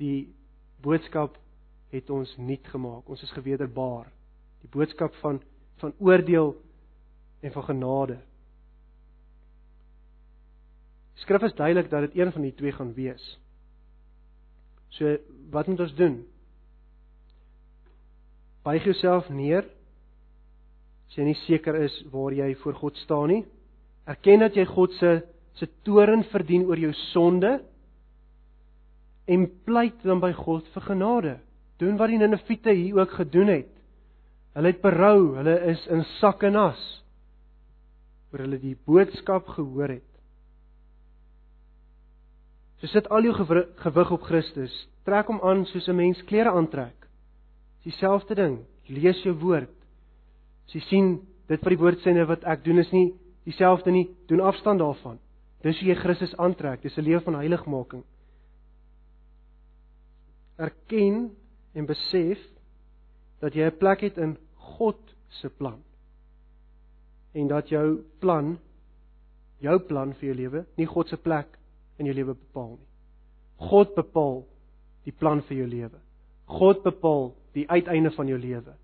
[0.00, 0.28] die
[0.84, 1.36] boodskap
[1.94, 3.08] het ons nuut gemaak.
[3.08, 4.10] Ons is gewederbaar.
[4.64, 5.42] Die boodskap van
[5.82, 6.52] van oordeel
[7.42, 8.20] en van genade
[11.14, 13.22] Skrif is duidelik dat dit een van die twee gaan wees.
[14.88, 15.16] So
[15.50, 16.24] wat moet ons doen?
[18.62, 19.64] Buig jouself neer.
[21.08, 23.44] As jy nie seker is waar jy voor God staan nie,
[24.08, 25.20] erken dat jy God se
[25.54, 27.60] se toorn verdien oor jou sonde
[29.30, 31.34] en pleit dan by God vir genade.
[31.84, 33.72] Doen wat die Ninivite hier ook gedoen het.
[34.54, 36.82] Hulle het berou, hulle is in sak en as
[38.32, 40.10] oor hulle die boodskap gehoor het.
[42.80, 44.72] So sit al jou gewig op Christus.
[45.06, 47.06] Trek hom aan soos 'n mens klere aantrek.
[47.84, 48.58] Dis dieselfde ding.
[48.88, 49.76] Lees jou woord.
[50.66, 53.14] As jy sien dit wat die woord sê en wat ek doen is nie
[53.44, 55.18] dieselfde nie, doen afstand daarvan.
[55.62, 56.82] Dis hoe jy Christus aantrek.
[56.82, 58.04] Dis 'n lewe van heiligmaking.
[60.58, 61.30] Erken
[61.74, 62.38] en besef
[63.42, 65.82] dat jy 'n plek het in God se plan.
[67.32, 68.58] En dat jou plan
[69.58, 71.58] jou plan vir jou lewe, nie God se plek
[71.98, 72.90] in jou lewe bepaal nie.
[73.56, 74.42] God bepaal
[75.04, 76.00] die plan vir jou lewe.
[76.46, 78.74] God bepaal die uiteinde van jou lewe.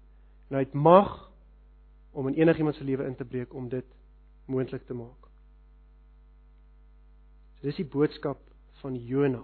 [0.48, 1.30] En hy het mag
[2.12, 3.86] om in enigiemand se lewe in te breek om dit
[4.50, 5.28] moontlik te maak.
[7.58, 8.40] So dis die boodskap
[8.80, 9.42] van Jona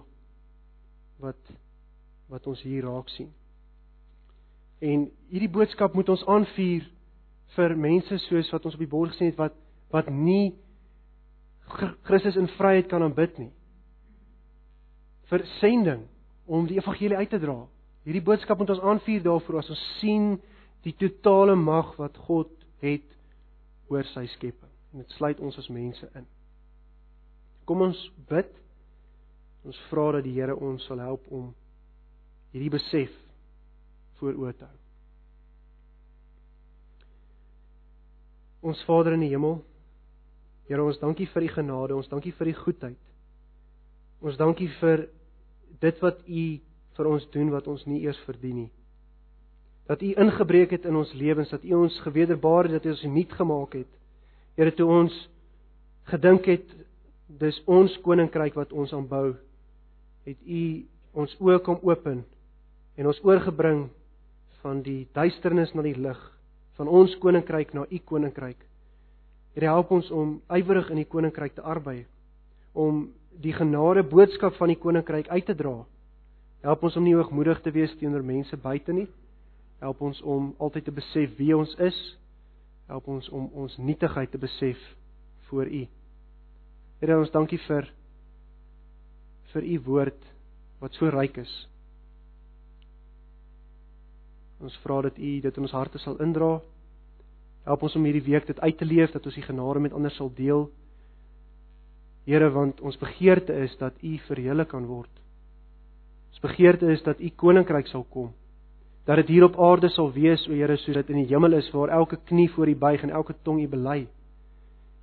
[1.21, 1.53] wat
[2.31, 3.31] wat ons hier raak sien.
[4.83, 6.85] En hierdie boodskap moet ons aanvuur
[7.55, 9.55] vir mense soos wat ons op die bord gesien het wat
[9.93, 10.51] wat nie
[12.07, 13.51] Christus in vryheid kan aanbid nie
[15.31, 16.05] vir sending
[16.47, 17.57] om die evangelie uit te dra.
[18.07, 20.37] Hierdie boodskap moet ons aanvuur daarvoor as ons sien
[20.87, 22.51] die totale mag wat God
[22.83, 23.07] het
[23.91, 24.71] oor sy skepping.
[24.93, 26.27] En dit sluit ons as mense in.
[27.67, 27.99] Kom ons
[28.29, 28.49] bid.
[29.67, 31.49] Ons vra dat die Here ons sal help om
[32.53, 33.13] hierdie besef
[34.19, 34.77] voor oë te hou.
[38.71, 39.61] Ons Vader in die hemel,
[40.67, 43.03] Here ons dankie vir u genade, ons dankie vir u goedheid.
[44.19, 45.05] Ons dankie vir
[45.79, 46.43] dit wat U
[46.97, 48.71] vir ons doen wat ons nie eers verdien nie.
[49.87, 53.05] Dat U ingebreek het in ons lewens, dat U ons gewederbaar het, dat U ons
[53.13, 53.91] nuut gemaak het.
[54.57, 55.15] Here, toe ons
[56.11, 56.73] gedink het
[57.39, 59.35] dis ons koninkryk wat ons aanbou,
[60.27, 60.63] het U
[61.17, 62.25] ons oë kom open
[62.97, 63.87] en ons oorgebring
[64.63, 66.17] van die duisternis na die lig,
[66.77, 68.59] van ons koninkryk na U koninkryk.
[69.53, 72.05] Here, help ons om ywerig in die koninkryk te arbei,
[72.77, 73.07] om
[73.41, 75.79] die genade boodskap van die koninkryk uit te dra.
[76.65, 79.07] Help ons om nie hoogmoedig te wees teenoor mense buite nie.
[79.81, 81.97] Help ons om altyd te besef wie ons is.
[82.89, 84.81] Help ons om ons nietigheid te besef
[85.49, 85.83] voor U.
[87.01, 87.89] Here, ons dankie vir
[89.53, 90.29] vir U woord
[90.81, 91.53] wat so ryk is.
[94.63, 96.57] Ons vra dat U dit in ons harte sal indra.
[97.67, 100.13] Help ons om hierdie week dit uit te leef dat ons die genade met ander
[100.15, 100.67] sal deel.
[102.27, 105.11] Here, want ons begeerte is dat U verheerlik kan word.
[106.33, 108.33] Ons begeerte is dat U koninkryk sal kom.
[109.07, 111.69] Dat dit hier op aarde sal wees, o Here, soos dit in die hemel is
[111.71, 114.07] waar elke knie voor U buig en elke tong U bely.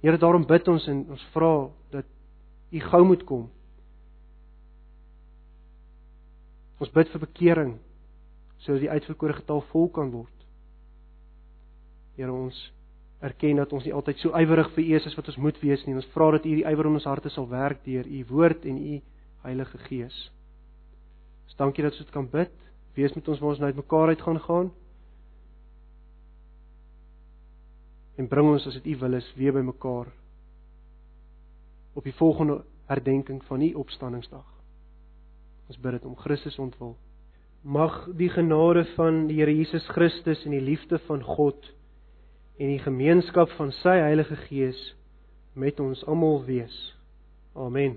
[0.02, 1.54] Here, daarom bid ons en ons vra
[1.94, 2.10] dat
[2.74, 3.46] U gou moet kom.
[6.82, 7.74] Ons bid vir bekering
[8.58, 10.46] sodat die uitverkore getal vol kan word.
[12.16, 12.58] Here, ons
[13.24, 15.96] erken dat ons nie altyd so ywerig vir U is wat ons moet wees nie.
[15.96, 18.78] Ons vra dat U hierdie ywer in ons harte sal werk deur U woord en
[18.78, 19.00] U
[19.44, 20.18] Heilige Gees.
[21.48, 22.52] Ons dankie dat ons dit kan bid.
[22.94, 24.70] Wees met ons waar ons nou uitmekaar uit gaan gaan.
[28.16, 30.12] En bring ons as dit U wil is weer bymekaar
[31.94, 34.46] op die volgende herdenking van U opstanningsdag.
[35.68, 36.96] Ons bid dit om Christus ontwil.
[37.64, 41.70] Mag die genade van die Here Jesus Christus en die liefde van God
[42.60, 44.80] en die gemeenskap van sy Heilige Gees
[45.56, 46.74] met ons almal wees.
[47.56, 47.96] Amen.